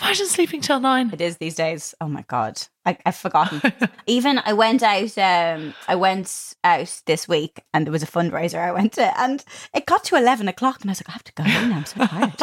imagine 0.00 0.26
sleeping 0.26 0.60
till 0.60 0.80
nine. 0.80 1.10
It 1.12 1.20
is 1.20 1.36
these 1.38 1.54
days. 1.54 1.94
Oh 2.00 2.08
my 2.08 2.22
god, 2.28 2.60
I, 2.86 2.96
I've 3.04 3.16
forgotten. 3.16 3.60
Even 4.06 4.40
I 4.44 4.52
went 4.52 4.82
out. 4.82 5.16
Um, 5.18 5.74
I 5.88 5.96
went 5.96 6.49
out 6.64 7.00
this 7.06 7.26
week, 7.28 7.62
and 7.72 7.86
there 7.86 7.92
was 7.92 8.02
a 8.02 8.06
fundraiser 8.06 8.58
I 8.58 8.72
went 8.72 8.92
to, 8.94 9.18
and 9.20 9.44
it 9.74 9.86
got 9.86 10.04
to 10.04 10.16
eleven 10.16 10.48
o'clock, 10.48 10.80
and 10.82 10.90
I 10.90 10.92
was 10.92 11.00
like, 11.00 11.08
I 11.08 11.12
have 11.12 11.24
to 11.24 11.32
go 11.32 11.42
home 11.44 11.70
now. 11.70 11.76
I'm 11.76 11.84
so 11.86 12.04
tired. 12.06 12.34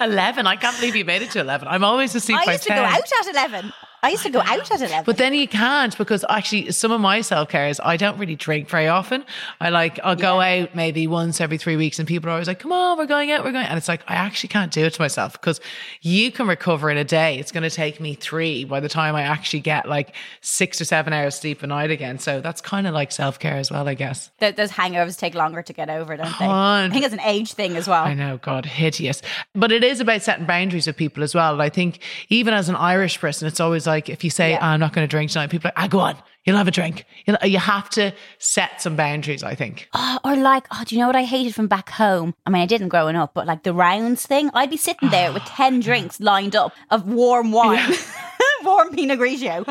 11. 0.00 0.46
I 0.46 0.56
can't 0.56 0.76
believe 0.76 0.96
you 0.96 1.04
made 1.04 1.22
it 1.22 1.30
to 1.32 1.40
11. 1.40 1.68
I'm 1.68 1.84
always 1.84 2.14
asleep 2.14 2.38
I 2.38 2.46
by 2.46 2.52
used 2.52 2.64
to 2.64 2.68
10. 2.70 2.78
go 2.78 2.84
out 2.84 2.98
at 3.00 3.30
eleven. 3.34 3.72
I 4.04 4.10
used 4.10 4.24
to 4.24 4.30
go 4.30 4.40
out 4.40 4.68
at 4.70 4.80
eleven. 4.80 5.04
But 5.04 5.16
then 5.16 5.32
you 5.32 5.46
can't 5.46 5.96
because 5.96 6.24
actually 6.28 6.72
some 6.72 6.90
of 6.90 7.00
my 7.00 7.20
self 7.20 7.48
care 7.48 7.68
is 7.68 7.80
I 7.84 7.96
don't 7.96 8.18
really 8.18 8.34
drink 8.34 8.68
very 8.68 8.88
often. 8.88 9.24
I 9.60 9.70
like 9.70 10.00
I'll 10.02 10.16
go 10.16 10.40
out 10.40 10.74
maybe 10.74 11.06
once 11.06 11.40
every 11.40 11.56
three 11.56 11.76
weeks 11.76 12.00
and 12.00 12.08
people 12.08 12.28
are 12.28 12.32
always 12.32 12.48
like, 12.48 12.58
Come 12.58 12.72
on, 12.72 12.98
we're 12.98 13.06
going 13.06 13.30
out, 13.30 13.44
we're 13.44 13.52
going 13.52 13.64
and 13.66 13.78
it's 13.78 13.86
like 13.86 14.02
I 14.08 14.14
actually 14.14 14.48
can't 14.48 14.72
do 14.72 14.84
it 14.84 14.94
to 14.94 15.00
myself 15.00 15.34
because 15.34 15.60
you 16.00 16.32
can 16.32 16.48
recover 16.48 16.90
in 16.90 16.96
a 16.96 17.04
day. 17.04 17.38
It's 17.38 17.52
gonna 17.52 17.70
take 17.70 18.00
me 18.00 18.14
three 18.14 18.64
by 18.64 18.80
the 18.80 18.88
time 18.88 19.14
I 19.14 19.22
actually 19.22 19.60
get 19.60 19.88
like 19.88 20.16
six 20.40 20.80
or 20.80 20.84
seven 20.84 21.12
hours 21.12 21.36
sleep 21.36 21.62
a 21.62 21.68
night 21.68 21.92
again. 21.92 22.18
So 22.18 22.40
that's 22.40 22.60
kind 22.60 22.88
of 22.88 22.94
like 22.94 23.12
self 23.12 23.38
care 23.38 23.56
as 23.56 23.70
well, 23.70 23.86
I 23.86 23.94
guess. 23.94 24.32
Th- 24.40 24.56
those 24.56 24.72
hangovers 24.72 25.16
take 25.16 25.34
longer 25.36 25.62
to 25.62 25.72
get 25.72 25.88
over, 25.88 26.16
don't 26.16 26.26
they? 26.40 26.46
I 26.46 26.88
think 26.90 27.04
it's 27.04 27.14
an 27.14 27.20
age 27.20 27.52
thing 27.52 27.76
as 27.76 27.86
well. 27.86 28.02
I 28.02 28.14
know, 28.14 28.38
God, 28.38 28.66
hideous. 28.66 29.22
But 29.54 29.70
it 29.70 29.84
is 29.84 30.00
about 30.00 30.22
setting 30.22 30.46
boundaries 30.46 30.88
with 30.88 30.96
people 30.96 31.22
as 31.22 31.36
well. 31.36 31.52
And 31.52 31.62
I 31.62 31.68
think 31.68 32.00
even 32.30 32.52
as 32.52 32.68
an 32.68 32.74
Irish 32.74 33.20
person, 33.20 33.46
it's 33.46 33.60
always 33.60 33.86
like 33.86 33.91
if 34.00 34.24
you 34.24 34.30
say, 34.30 34.50
Yeah. 34.50 34.58
"Ah, 34.60 34.72
I'm 34.72 34.80
not 34.80 34.92
going 34.92 35.04
to 35.06 35.10
drink 35.10 35.30
tonight, 35.30 35.50
people 35.50 35.68
are 35.68 35.72
like, 35.76 35.84
ah, 35.84 35.88
go 35.88 36.00
on, 36.00 36.16
you'll 36.44 36.56
have 36.56 36.68
a 36.68 36.72
drink. 36.72 37.04
You, 37.26 37.32
know, 37.34 37.38
you 37.44 37.58
have 37.58 37.88
to 37.90 38.12
set 38.38 38.80
some 38.82 38.96
boundaries, 38.96 39.42
I 39.42 39.54
think. 39.54 39.88
Oh, 39.94 40.18
or 40.24 40.36
like, 40.36 40.66
oh, 40.72 40.82
do 40.84 40.94
you 40.94 41.00
know 41.00 41.06
what 41.06 41.16
I 41.16 41.24
hated 41.24 41.54
from 41.54 41.66
back 41.68 41.90
home? 41.90 42.34
I 42.46 42.50
mean, 42.50 42.62
I 42.62 42.66
didn't 42.66 42.88
growing 42.88 43.16
up, 43.16 43.34
but 43.34 43.46
like 43.46 43.62
the 43.62 43.74
rounds 43.74 44.26
thing, 44.26 44.50
I'd 44.54 44.70
be 44.70 44.76
sitting 44.76 45.10
there 45.10 45.32
with 45.32 45.42
10 45.46 45.80
drinks 45.80 46.20
lined 46.20 46.56
up 46.56 46.72
of 46.90 47.06
warm 47.08 47.52
wine, 47.52 47.92
warm 48.64 48.90
Pinot 48.94 49.18
Grigio. 49.18 49.64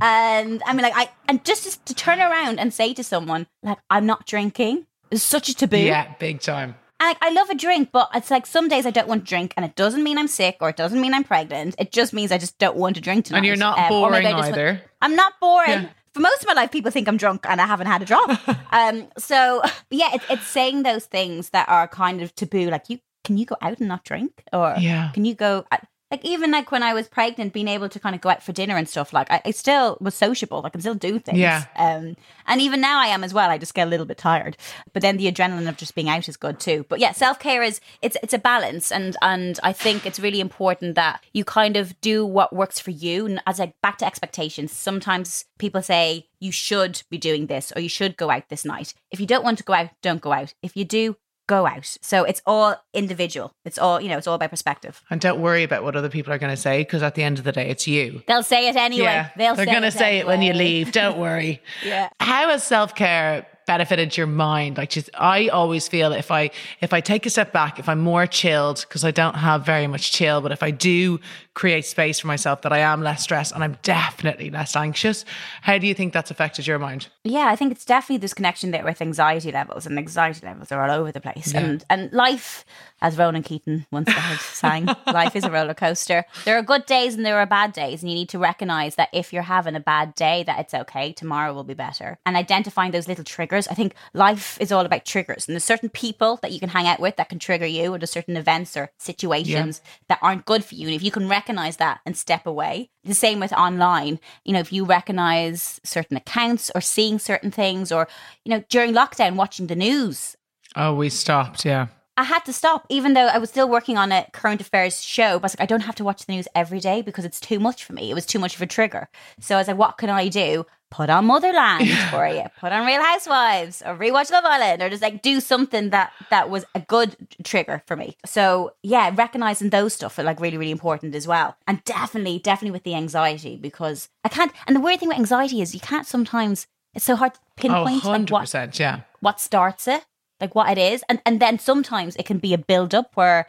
And 0.00 0.62
I 0.64 0.72
mean, 0.72 0.82
like, 0.82 0.96
I, 0.96 1.10
and 1.28 1.44
just 1.44 1.64
to, 1.64 1.84
to 1.86 1.94
turn 1.94 2.20
around 2.20 2.60
and 2.60 2.72
say 2.72 2.94
to 2.94 3.02
someone, 3.04 3.46
like, 3.62 3.78
I'm 3.90 4.06
not 4.06 4.26
drinking 4.26 4.86
is 5.10 5.22
such 5.22 5.48
a 5.48 5.54
taboo. 5.54 5.78
Yeah, 5.78 6.12
big 6.18 6.40
time. 6.40 6.74
And 7.00 7.08
like, 7.08 7.18
I 7.22 7.30
love 7.30 7.48
a 7.50 7.54
drink, 7.54 7.90
but 7.92 8.08
it's 8.14 8.30
like 8.30 8.44
some 8.46 8.68
days 8.68 8.84
I 8.86 8.90
don't 8.90 9.06
want 9.08 9.24
to 9.24 9.28
drink, 9.28 9.54
and 9.56 9.64
it 9.64 9.76
doesn't 9.76 10.02
mean 10.02 10.18
I'm 10.18 10.26
sick 10.28 10.56
or 10.60 10.68
it 10.70 10.76
doesn't 10.76 11.00
mean 11.00 11.14
I'm 11.14 11.24
pregnant. 11.24 11.74
It 11.78 11.92
just 11.92 12.12
means 12.12 12.32
I 12.32 12.38
just 12.38 12.58
don't 12.58 12.76
want 12.76 12.96
to 12.96 13.00
drink 13.00 13.26
tonight. 13.26 13.38
And 13.38 13.46
you're 13.46 13.56
not 13.56 13.78
Um, 13.78 13.88
boring 13.88 14.26
I 14.26 14.32
just 14.32 14.42
want- 14.50 14.52
either. 14.54 14.82
I'm 15.00 15.14
not 15.14 15.34
boring. 15.40 15.70
Yeah. 15.70 15.88
For 16.14 16.20
most 16.20 16.40
of 16.40 16.48
my 16.48 16.54
life, 16.54 16.72
people 16.72 16.90
think 16.90 17.06
I'm 17.06 17.16
drunk 17.16 17.44
and 17.48 17.60
I 17.60 17.66
haven't 17.66 17.86
had 17.86 18.02
a 18.02 18.04
drop. 18.04 18.30
um, 18.72 19.06
so 19.16 19.62
yeah, 19.90 20.10
it's 20.14 20.24
it's 20.28 20.46
saying 20.46 20.82
those 20.82 21.04
things 21.06 21.50
that 21.50 21.68
are 21.68 21.86
kind 21.86 22.20
of 22.22 22.34
taboo. 22.34 22.68
Like 22.70 22.88
you, 22.88 22.98
can 23.22 23.36
you 23.38 23.46
go 23.46 23.56
out 23.62 23.78
and 23.78 23.86
not 23.88 24.04
drink, 24.04 24.42
or 24.52 24.74
Yeah. 24.78 25.10
can 25.14 25.24
you 25.24 25.34
go? 25.34 25.64
Like 26.10 26.24
even 26.24 26.50
like 26.50 26.70
when 26.70 26.82
I 26.82 26.94
was 26.94 27.06
pregnant, 27.06 27.52
being 27.52 27.68
able 27.68 27.88
to 27.90 28.00
kind 28.00 28.14
of 28.14 28.20
go 28.22 28.30
out 28.30 28.42
for 28.42 28.52
dinner 28.52 28.76
and 28.76 28.88
stuff. 28.88 29.12
Like 29.12 29.30
I, 29.30 29.42
I 29.44 29.50
still 29.50 29.98
was 30.00 30.14
sociable. 30.14 30.62
I 30.64 30.70
can 30.70 30.80
still 30.80 30.94
do 30.94 31.18
things. 31.18 31.38
Yeah. 31.38 31.64
Um, 31.76 32.16
and 32.46 32.60
even 32.60 32.80
now 32.80 32.98
I 33.00 33.08
am 33.08 33.22
as 33.22 33.34
well. 33.34 33.50
I 33.50 33.58
just 33.58 33.74
get 33.74 33.86
a 33.86 33.90
little 33.90 34.06
bit 34.06 34.16
tired, 34.16 34.56
but 34.92 35.02
then 35.02 35.18
the 35.18 35.30
adrenaline 35.30 35.68
of 35.68 35.76
just 35.76 35.94
being 35.94 36.08
out 36.08 36.28
is 36.28 36.36
good 36.36 36.60
too. 36.60 36.86
But 36.88 36.98
yeah, 36.98 37.12
self 37.12 37.38
care 37.38 37.62
is 37.62 37.80
it's 38.00 38.16
it's 38.22 38.32
a 38.32 38.38
balance, 38.38 38.90
and 38.90 39.16
and 39.20 39.60
I 39.62 39.72
think 39.72 40.06
it's 40.06 40.18
really 40.18 40.40
important 40.40 40.94
that 40.94 41.22
you 41.32 41.44
kind 41.44 41.76
of 41.76 42.00
do 42.00 42.24
what 42.24 42.54
works 42.54 42.80
for 42.80 42.90
you. 42.90 43.26
And 43.26 43.42
as 43.46 43.58
like 43.58 43.74
back 43.82 43.98
to 43.98 44.06
expectations, 44.06 44.72
sometimes 44.72 45.44
people 45.58 45.82
say 45.82 46.28
you 46.40 46.52
should 46.52 47.02
be 47.10 47.18
doing 47.18 47.46
this 47.46 47.72
or 47.74 47.80
you 47.80 47.88
should 47.88 48.16
go 48.16 48.30
out 48.30 48.48
this 48.48 48.64
night. 48.64 48.94
If 49.10 49.20
you 49.20 49.26
don't 49.26 49.44
want 49.44 49.58
to 49.58 49.64
go 49.64 49.74
out, 49.74 49.90
don't 50.02 50.20
go 50.20 50.32
out. 50.32 50.54
If 50.62 50.76
you 50.76 50.84
do, 50.84 51.16
go 51.48 51.66
out. 51.66 51.96
So 52.00 52.22
it's 52.22 52.40
all 52.46 52.76
individual. 52.94 53.52
It's 53.64 53.78
all 53.78 54.00
you 54.00 54.08
know. 54.08 54.16
It's 54.18 54.28
all 54.28 54.36
about 54.36 54.50
perspective. 54.50 55.02
And 55.10 55.20
don't 55.20 55.40
worry 55.40 55.64
about 55.64 55.82
what 55.82 55.96
other 55.96 56.08
people 56.08 56.32
are 56.32 56.38
going 56.38 56.54
to 56.54 56.60
say 56.60 56.82
because 56.82 57.02
at 57.02 57.16
the 57.16 57.24
end 57.24 57.38
of 57.38 57.44
the 57.44 57.50
day, 57.50 57.68
it's 57.68 57.88
you. 57.88 58.22
They'll 58.28 58.44
say 58.44 58.68
it 58.68 58.76
anyway. 58.76 59.04
Yeah, 59.04 59.30
They'll 59.36 59.56
they're 59.56 59.66
say 59.66 59.72
going 59.72 59.82
to 59.82 59.88
it 59.88 59.92
say 59.94 60.18
it 60.18 60.26
when 60.28 60.42
you 60.42 60.52
leave. 60.52 60.92
Don't 60.92 61.18
worry. 61.18 61.60
Yeah. 61.84 62.10
How 62.20 62.48
has 62.50 62.62
self 62.64 62.94
care 62.94 63.46
benefited 63.68 64.16
your 64.16 64.26
mind? 64.26 64.78
Like, 64.78 64.90
just, 64.90 65.10
I 65.14 65.48
always 65.48 65.86
feel 65.86 66.12
if 66.12 66.32
I 66.32 66.50
if 66.80 66.92
I 66.92 67.00
take 67.00 67.26
a 67.26 67.30
step 67.30 67.52
back, 67.52 67.78
if 67.78 67.88
I'm 67.88 68.00
more 68.00 68.26
chilled 68.26 68.80
because 68.80 69.04
I 69.04 69.12
don't 69.12 69.36
have 69.36 69.64
very 69.64 69.86
much 69.86 70.10
chill, 70.10 70.40
but 70.40 70.50
if 70.50 70.62
I 70.62 70.72
do 70.72 71.20
create 71.54 71.84
space 71.84 72.18
for 72.20 72.28
myself, 72.28 72.62
that 72.62 72.72
I 72.72 72.78
am 72.78 73.02
less 73.02 73.22
stressed 73.22 73.52
and 73.52 73.62
I'm 73.62 73.76
definitely 73.82 74.48
less 74.48 74.74
anxious. 74.74 75.24
How 75.62 75.76
do 75.76 75.86
you 75.86 75.94
think 75.94 76.12
that's 76.12 76.30
affected 76.30 76.66
your 76.66 76.78
mind? 76.78 77.08
Yeah, 77.24 77.48
I 77.48 77.56
think 77.56 77.72
it's 77.72 77.84
definitely 77.84 78.18
this 78.18 78.32
connection 78.32 78.70
there 78.70 78.84
with 78.84 79.02
anxiety 79.02 79.52
levels, 79.52 79.84
and 79.84 79.98
anxiety 79.98 80.46
levels 80.46 80.72
are 80.72 80.82
all 80.82 81.00
over 81.00 81.12
the 81.12 81.20
place. 81.20 81.52
Yeah. 81.52 81.60
And 81.60 81.84
and 81.90 82.12
life, 82.12 82.64
as 83.02 83.18
Ronan 83.18 83.42
Keating 83.42 83.86
once 83.92 84.10
sang, 84.40 84.86
life 85.06 85.36
is 85.36 85.44
a 85.44 85.50
roller 85.50 85.74
coaster. 85.74 86.24
There 86.46 86.56
are 86.56 86.62
good 86.62 86.86
days 86.86 87.14
and 87.14 87.26
there 87.26 87.38
are 87.38 87.46
bad 87.46 87.72
days, 87.72 88.02
and 88.02 88.10
you 88.10 88.16
need 88.16 88.30
to 88.30 88.38
recognize 88.38 88.94
that 88.94 89.10
if 89.12 89.32
you're 89.32 89.42
having 89.42 89.74
a 89.74 89.80
bad 89.80 90.14
day, 90.14 90.42
that 90.44 90.58
it's 90.60 90.72
okay. 90.72 91.12
Tomorrow 91.12 91.52
will 91.52 91.64
be 91.64 91.74
better. 91.74 92.18
And 92.24 92.34
identifying 92.34 92.92
those 92.92 93.08
little 93.08 93.24
triggers. 93.24 93.57
I 93.66 93.74
think 93.74 93.94
life 94.14 94.56
is 94.60 94.70
all 94.70 94.84
about 94.84 95.04
triggers, 95.04 95.48
and 95.48 95.54
there's 95.54 95.64
certain 95.64 95.88
people 95.88 96.38
that 96.42 96.52
you 96.52 96.60
can 96.60 96.68
hang 96.68 96.86
out 96.86 97.00
with 97.00 97.16
that 97.16 97.28
can 97.28 97.38
trigger 97.38 97.66
you, 97.66 97.94
or 97.94 97.98
there's 97.98 98.10
certain 98.10 98.36
events 98.36 98.76
or 98.76 98.90
situations 98.98 99.80
yeah. 99.82 99.90
that 100.08 100.18
aren't 100.22 100.44
good 100.44 100.64
for 100.64 100.74
you. 100.74 100.86
And 100.86 100.94
if 100.94 101.02
you 101.02 101.10
can 101.10 101.28
recognize 101.28 101.78
that 101.78 102.00
and 102.06 102.16
step 102.16 102.46
away, 102.46 102.90
the 103.04 103.14
same 103.14 103.40
with 103.40 103.52
online. 103.52 104.20
You 104.44 104.52
know, 104.52 104.60
if 104.60 104.72
you 104.72 104.84
recognize 104.84 105.80
certain 105.82 106.16
accounts 106.16 106.70
or 106.74 106.80
seeing 106.80 107.18
certain 107.18 107.50
things, 107.50 107.90
or 107.90 108.06
you 108.44 108.50
know, 108.50 108.62
during 108.68 108.92
lockdown, 108.92 109.34
watching 109.36 109.66
the 109.66 109.76
news. 109.76 110.36
Oh, 110.76 110.94
we 110.94 111.08
stopped. 111.08 111.64
Yeah. 111.64 111.88
I 112.18 112.24
had 112.24 112.44
to 112.46 112.52
stop, 112.52 112.84
even 112.88 113.14
though 113.14 113.28
I 113.28 113.38
was 113.38 113.48
still 113.48 113.68
working 113.68 113.96
on 113.96 114.10
a 114.10 114.26
current 114.32 114.60
affairs 114.60 115.00
show. 115.00 115.38
But 115.38 115.44
I 115.44 115.46
was 115.46 115.54
like, 115.54 115.62
I 115.62 115.66
don't 115.66 115.82
have 115.82 115.94
to 115.94 116.04
watch 116.04 116.26
the 116.26 116.32
news 116.32 116.48
every 116.52 116.80
day 116.80 117.00
because 117.00 117.24
it's 117.24 117.38
too 117.38 117.60
much 117.60 117.84
for 117.84 117.92
me. 117.92 118.10
It 118.10 118.14
was 118.14 118.26
too 118.26 118.40
much 118.40 118.56
of 118.56 118.62
a 118.62 118.66
trigger. 118.66 119.08
So 119.38 119.54
I 119.54 119.58
was 119.58 119.68
like, 119.68 119.78
what 119.78 119.98
can 119.98 120.10
I 120.10 120.26
do? 120.26 120.66
Put 120.90 121.10
on 121.10 121.26
Motherland 121.26 121.88
for 122.10 122.26
you. 122.26 122.44
Put 122.60 122.72
on 122.72 122.86
Real 122.86 123.02
Housewives 123.02 123.82
or 123.82 123.96
rewatch 123.96 124.30
Love 124.30 124.44
Island 124.44 124.82
or 124.82 124.88
just 124.88 125.02
like 125.02 125.22
do 125.22 125.40
something 125.40 125.90
that 125.90 126.12
that 126.30 126.48
was 126.48 126.64
a 126.74 126.80
good 126.80 127.16
trigger 127.44 127.82
for 127.86 127.96
me. 127.96 128.16
So 128.24 128.72
yeah, 128.82 129.12
recognizing 129.14 129.70
those 129.70 129.94
stuff 129.94 130.18
are 130.18 130.22
like 130.22 130.40
really, 130.40 130.56
really 130.56 130.72
important 130.72 131.14
as 131.14 131.26
well. 131.26 131.56
And 131.66 131.82
definitely, 131.84 132.38
definitely 132.38 132.72
with 132.72 132.84
the 132.84 132.94
anxiety 132.94 133.56
because 133.56 134.08
I 134.24 134.28
can't. 134.28 134.52
And 134.66 134.74
the 134.74 134.80
weird 134.80 135.00
thing 135.00 135.08
with 135.08 135.18
anxiety 135.18 135.60
is 135.60 135.74
you 135.74 135.80
can't 135.80 136.06
sometimes. 136.06 136.66
It's 136.94 137.04
so 137.04 137.16
hard 137.16 137.34
to 137.34 137.40
pinpoint 137.56 138.04
oh, 138.06 138.08
100%, 138.08 138.30
like 138.30 138.30
what, 138.30 138.80
yeah. 138.80 139.00
what 139.20 139.40
starts 139.40 139.86
it 139.86 140.04
like 140.40 140.54
what 140.54 140.70
it 140.70 140.78
is. 140.78 141.02
And 141.08 141.20
and 141.26 141.40
then 141.40 141.58
sometimes 141.58 142.16
it 142.16 142.26
can 142.26 142.38
be 142.38 142.54
a 142.54 142.58
build 142.58 142.94
up 142.94 143.10
where 143.14 143.46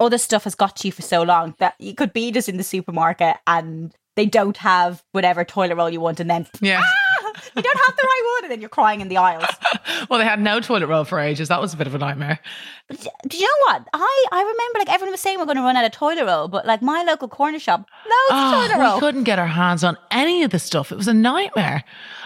other 0.00 0.18
stuff 0.18 0.44
has 0.44 0.54
got 0.54 0.76
to 0.76 0.88
you 0.88 0.92
for 0.92 1.02
so 1.02 1.22
long 1.22 1.54
that 1.58 1.74
you 1.78 1.94
could 1.94 2.12
be 2.12 2.30
just 2.30 2.48
in 2.48 2.56
the 2.56 2.62
supermarket 2.62 3.36
and 3.46 3.94
they 4.18 4.26
don't 4.26 4.56
have 4.56 5.04
whatever 5.12 5.44
toilet 5.44 5.76
roll 5.76 5.88
you 5.88 6.00
want 6.00 6.18
and 6.18 6.28
then 6.28 6.44
yeah. 6.60 6.82
Ah, 7.20 7.32
you 7.54 7.62
don't 7.62 7.80
have 7.86 7.96
the 7.96 8.02
right 8.02 8.22
one 8.34 8.44
and 8.44 8.52
then 8.52 8.60
you're 8.60 8.68
crying 8.68 9.00
in 9.00 9.08
the 9.08 9.16
aisles. 9.16 9.44
well, 10.10 10.18
they 10.18 10.24
had 10.24 10.40
no 10.40 10.60
toilet 10.60 10.86
roll 10.86 11.04
for 11.04 11.18
ages. 11.18 11.48
That 11.48 11.60
was 11.60 11.74
a 11.74 11.76
bit 11.76 11.86
of 11.86 11.94
a 11.94 11.98
nightmare. 11.98 12.40
But 12.88 13.06
do 13.26 13.36
you 13.36 13.44
know 13.44 13.72
what? 13.72 13.88
I, 13.92 14.26
I 14.32 14.40
remember 14.40 14.78
like 14.78 14.90
everyone 14.90 15.12
was 15.12 15.20
saying 15.20 15.38
we're 15.38 15.44
going 15.44 15.56
to 15.56 15.62
run 15.62 15.76
out 15.76 15.84
of 15.84 15.92
toilet 15.92 16.24
roll, 16.24 16.48
but 16.48 16.66
like 16.66 16.80
my 16.82 17.02
local 17.02 17.28
corner 17.28 17.58
shop, 17.58 17.88
no 18.06 18.14
oh, 18.30 18.66
toilet 18.68 18.82
roll. 18.82 18.94
We 18.94 19.00
couldn't 19.00 19.24
get 19.24 19.38
our 19.38 19.46
hands 19.46 19.84
on 19.84 19.96
any 20.10 20.42
of 20.42 20.50
the 20.50 20.58
stuff. 20.58 20.90
It 20.90 20.96
was 20.96 21.08
a 21.08 21.14
nightmare. 21.14 21.84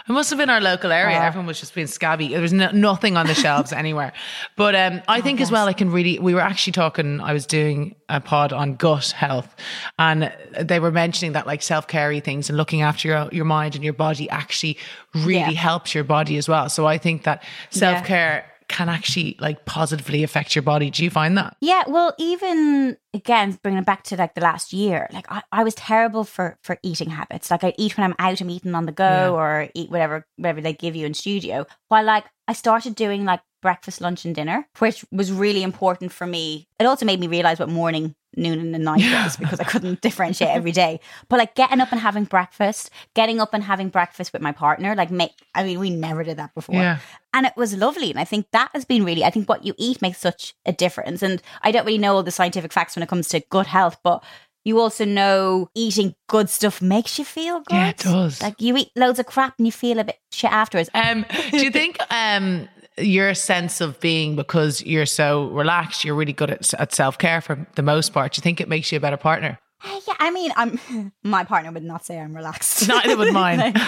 It 0.08 0.12
must 0.12 0.30
have 0.30 0.38
been 0.38 0.50
our 0.50 0.60
local 0.60 0.90
area. 0.90 1.16
Oh. 1.16 1.22
Everyone 1.22 1.46
was 1.46 1.60
just 1.60 1.74
being 1.74 1.86
scabby. 1.86 2.28
There 2.28 2.40
was 2.40 2.52
no, 2.52 2.70
nothing 2.72 3.16
on 3.16 3.26
the 3.26 3.34
shelves 3.34 3.72
anywhere. 3.72 4.12
But 4.56 4.74
um, 4.74 5.02
I 5.06 5.20
oh, 5.20 5.22
think 5.22 5.38
yes. 5.38 5.48
as 5.48 5.52
well, 5.52 5.66
I 5.66 5.72
can 5.72 5.90
really. 5.90 6.18
We 6.18 6.34
were 6.34 6.40
actually 6.40 6.72
talking. 6.72 7.20
I 7.20 7.32
was 7.32 7.46
doing 7.46 7.94
a 8.08 8.20
pod 8.20 8.52
on 8.52 8.74
gut 8.74 9.10
health, 9.12 9.54
and 9.98 10.32
they 10.60 10.80
were 10.80 10.90
mentioning 10.90 11.32
that 11.32 11.46
like 11.46 11.62
self 11.62 11.86
carey 11.86 12.20
things 12.20 12.48
and 12.48 12.56
looking 12.56 12.82
after 12.82 13.08
your 13.08 13.28
your 13.30 13.44
mind 13.44 13.74
and 13.74 13.84
your 13.84 13.92
body 13.92 14.28
actually 14.30 14.76
really 15.14 15.38
yeah. 15.38 15.50
helps 15.50 15.94
your 15.94 16.04
body 16.04 16.36
as 16.36 16.48
well. 16.48 16.68
So 16.68 16.86
I 16.86 16.98
think 16.98 17.24
that 17.24 17.42
self 17.70 18.04
care. 18.04 18.44
Yeah 18.44 18.48
can 18.72 18.88
actually 18.88 19.36
like 19.38 19.64
positively 19.66 20.22
affect 20.22 20.56
your 20.56 20.62
body. 20.62 20.90
Do 20.90 21.04
you 21.04 21.10
find 21.10 21.36
that? 21.36 21.56
Yeah. 21.60 21.84
Well, 21.86 22.14
even 22.18 22.96
again, 23.12 23.58
bringing 23.62 23.80
it 23.80 23.86
back 23.86 24.02
to 24.04 24.16
like 24.16 24.34
the 24.34 24.40
last 24.40 24.72
year, 24.72 25.08
like 25.12 25.26
I, 25.30 25.42
I 25.52 25.62
was 25.62 25.74
terrible 25.74 26.24
for 26.24 26.58
for 26.62 26.78
eating 26.82 27.10
habits. 27.10 27.50
Like 27.50 27.64
I 27.64 27.74
eat 27.76 27.96
when 27.96 28.04
I'm 28.04 28.16
out, 28.18 28.40
I'm 28.40 28.50
eating 28.50 28.74
on 28.74 28.86
the 28.86 28.92
go, 28.92 29.04
yeah. 29.04 29.28
or 29.30 29.68
eat 29.74 29.90
whatever 29.90 30.26
whatever 30.36 30.60
they 30.62 30.72
give 30.72 30.96
you 30.96 31.06
in 31.06 31.14
studio. 31.14 31.66
While 31.88 32.04
like 32.04 32.24
I 32.48 32.54
started 32.54 32.94
doing 32.94 33.24
like 33.24 33.40
breakfast, 33.60 34.00
lunch, 34.00 34.24
and 34.24 34.34
dinner, 34.34 34.66
which 34.78 35.04
was 35.12 35.30
really 35.30 35.62
important 35.62 36.10
for 36.10 36.26
me. 36.26 36.66
It 36.80 36.86
also 36.86 37.06
made 37.06 37.20
me 37.20 37.28
realize 37.28 37.58
what 37.58 37.68
morning 37.68 38.14
noon 38.36 38.58
and 38.58 38.74
the 38.74 38.78
night 38.78 39.00
yeah. 39.00 39.24
was 39.24 39.36
because 39.36 39.60
I 39.60 39.64
couldn't 39.64 40.00
differentiate 40.00 40.50
every 40.50 40.72
day. 40.72 41.00
But 41.28 41.38
like 41.38 41.54
getting 41.54 41.80
up 41.80 41.92
and 41.92 42.00
having 42.00 42.24
breakfast, 42.24 42.90
getting 43.14 43.40
up 43.40 43.54
and 43.54 43.62
having 43.62 43.88
breakfast 43.88 44.32
with 44.32 44.42
my 44.42 44.52
partner, 44.52 44.94
like 44.94 45.10
make 45.10 45.32
I 45.54 45.64
mean, 45.64 45.78
we 45.78 45.90
never 45.90 46.24
did 46.24 46.38
that 46.38 46.54
before. 46.54 46.76
Yeah. 46.76 46.98
And 47.34 47.46
it 47.46 47.52
was 47.56 47.74
lovely. 47.74 48.10
And 48.10 48.18
I 48.18 48.24
think 48.24 48.46
that 48.52 48.70
has 48.72 48.84
been 48.84 49.04
really 49.04 49.24
I 49.24 49.30
think 49.30 49.48
what 49.48 49.64
you 49.64 49.74
eat 49.78 50.02
makes 50.02 50.18
such 50.18 50.54
a 50.66 50.72
difference. 50.72 51.22
And 51.22 51.42
I 51.62 51.72
don't 51.72 51.86
really 51.86 51.98
know 51.98 52.16
all 52.16 52.22
the 52.22 52.30
scientific 52.30 52.72
facts 52.72 52.96
when 52.96 53.02
it 53.02 53.08
comes 53.08 53.28
to 53.28 53.40
gut 53.50 53.66
health, 53.66 53.98
but 54.02 54.22
you 54.64 54.80
also 54.80 55.04
know 55.04 55.68
eating 55.74 56.14
good 56.28 56.48
stuff 56.48 56.80
makes 56.80 57.18
you 57.18 57.24
feel 57.24 57.60
good. 57.60 57.74
Yeah, 57.74 57.88
it 57.88 57.98
does. 57.98 58.40
Like 58.40 58.60
you 58.60 58.76
eat 58.76 58.90
loads 58.94 59.18
of 59.18 59.26
crap 59.26 59.54
and 59.58 59.66
you 59.66 59.72
feel 59.72 59.98
a 59.98 60.04
bit 60.04 60.18
shit 60.30 60.52
afterwards. 60.52 60.88
Um, 60.94 61.24
do 61.50 61.58
you 61.58 61.70
think 61.72 61.98
um 62.10 62.68
your 63.02 63.34
sense 63.34 63.80
of 63.80 63.98
being 64.00 64.36
because 64.36 64.82
you're 64.82 65.06
so 65.06 65.48
relaxed, 65.48 66.04
you're 66.04 66.14
really 66.14 66.32
good 66.32 66.50
at, 66.50 66.72
at 66.74 66.92
self 66.92 67.18
care 67.18 67.40
for 67.40 67.66
the 67.74 67.82
most 67.82 68.12
part. 68.12 68.32
Do 68.32 68.38
you 68.38 68.42
think 68.42 68.60
it 68.60 68.68
makes 68.68 68.92
you 68.92 68.96
a 68.96 69.00
better 69.00 69.16
partner? 69.16 69.58
Yeah, 69.84 70.14
I 70.18 70.30
mean, 70.30 70.52
I'm 70.56 71.12
my 71.22 71.44
partner 71.44 71.72
would 71.72 71.82
not 71.82 72.04
say 72.04 72.18
I'm 72.18 72.34
relaxed. 72.34 72.88
Neither 72.88 73.16
would 73.16 73.32
mine. 73.32 73.74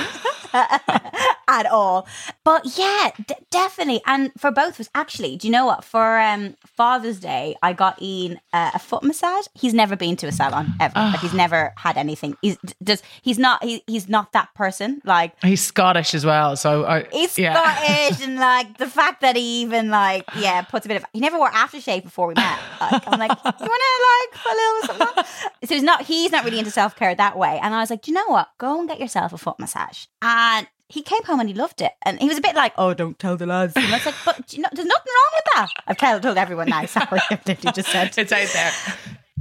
at 1.49 1.67
all. 1.67 2.07
But 2.45 2.77
yeah, 2.79 3.11
d- 3.27 3.35
definitely. 3.51 4.03
And 4.07 4.33
for 4.39 4.51
both 4.51 4.75
of 4.75 4.81
us, 4.81 4.91
actually, 4.95 5.37
do 5.37 5.47
you 5.47 5.53
know 5.53 5.67
what? 5.67 5.85
For 5.85 6.19
um, 6.19 6.57
Father's 6.67 7.21
Day, 7.21 7.57
I 7.63 7.73
got 7.73 8.01
Iain 8.01 8.41
uh, 8.53 8.73
a 8.75 8.79
foot 8.79 9.03
massage. 9.03 9.47
He's 9.55 9.75
never 9.75 9.97
been 9.97 10.17
to 10.17 10.27
a 10.27 10.33
salon 10.33 10.75
ever. 10.81 10.95
like 10.95 11.21
he's 11.21 11.35
never 11.35 11.73
had 11.77 11.97
anything. 11.97 12.37
He's 12.43 12.57
just 12.83 13.05
he's 13.23 13.39
not 13.39 13.63
he, 13.63 13.83
he's 13.87 14.09
not 14.09 14.33
that 14.33 14.55
person. 14.55 15.01
Like 15.05 15.33
he's 15.43 15.63
Scottish 15.63 16.15
as 16.15 16.25
well, 16.25 16.57
so 16.57 16.85
I, 16.85 17.07
he's 17.13 17.39
yeah. 17.39 17.55
Scottish, 17.55 18.27
and 18.27 18.37
like 18.37 18.79
the 18.79 18.87
fact 18.89 19.21
that 19.23 19.37
he 19.37 19.63
even 19.63 19.91
like 19.91 20.25
yeah 20.39 20.63
puts 20.63 20.87
a 20.87 20.89
bit 20.89 20.97
of 20.97 21.07
he 21.13 21.21
never 21.21 21.39
wore 21.39 21.51
aftershave 21.51 22.03
before 22.03 22.27
we 22.27 22.35
met. 22.35 22.59
Like 22.81 23.03
I'm 23.07 23.19
like 23.19 23.31
you 23.31 23.45
want 23.45 23.59
to 23.59 24.05
like 24.13 24.45
a 24.45 24.55
little 24.55 24.83
something. 24.99 25.25
So 25.65 25.75
he's 25.75 25.83
not 25.83 26.03
he's 26.03 26.33
not 26.33 26.45
really 26.45 26.59
into 26.59 26.71
self 26.71 26.97
care 26.97 27.15
that 27.15 27.39
way. 27.39 27.59
And 27.63 27.75
I 27.75 27.81
was 27.81 27.91
like, 27.91 28.03
do 28.03 28.11
you 28.11 28.15
know 28.15 28.29
what? 28.29 28.49
Go 28.59 28.79
and 28.79 28.89
get 28.89 29.01
yourself 29.01 29.33
a 29.33 29.39
foot 29.39 29.59
massage. 29.59 30.07
And 30.23 30.67
he 30.89 31.03
came 31.03 31.23
home 31.25 31.41
and 31.41 31.49
he 31.49 31.55
loved 31.55 31.81
it. 31.81 31.93
And 32.05 32.21
he 32.21 32.29
was 32.29 32.39
a 32.39 32.43
bit 32.43 32.55
like, 32.55 32.73
oh, 32.77 32.95
don't 32.95 33.19
tell 33.19 33.37
the 33.37 33.47
lads. 33.47 33.75
And 33.77 33.87
I 33.87 33.93
was 33.93 34.07
like, 34.07 34.15
but 34.25 34.53
you 34.53 34.61
know, 34.63 34.69
there's 34.73 34.87
nothing 34.87 35.13
wrong 35.13 35.33
with 35.35 35.45
that. 35.55 35.69
I've 35.87 35.97
told, 35.97 36.23
told 36.23 36.39
everyone 36.39 36.69
now. 36.69 36.85
Sorry, 36.87 37.21
I 37.31 37.55
just 37.73 37.91
said. 37.91 38.17
It's 38.17 38.33
out 38.33 38.49
there. 38.53 38.73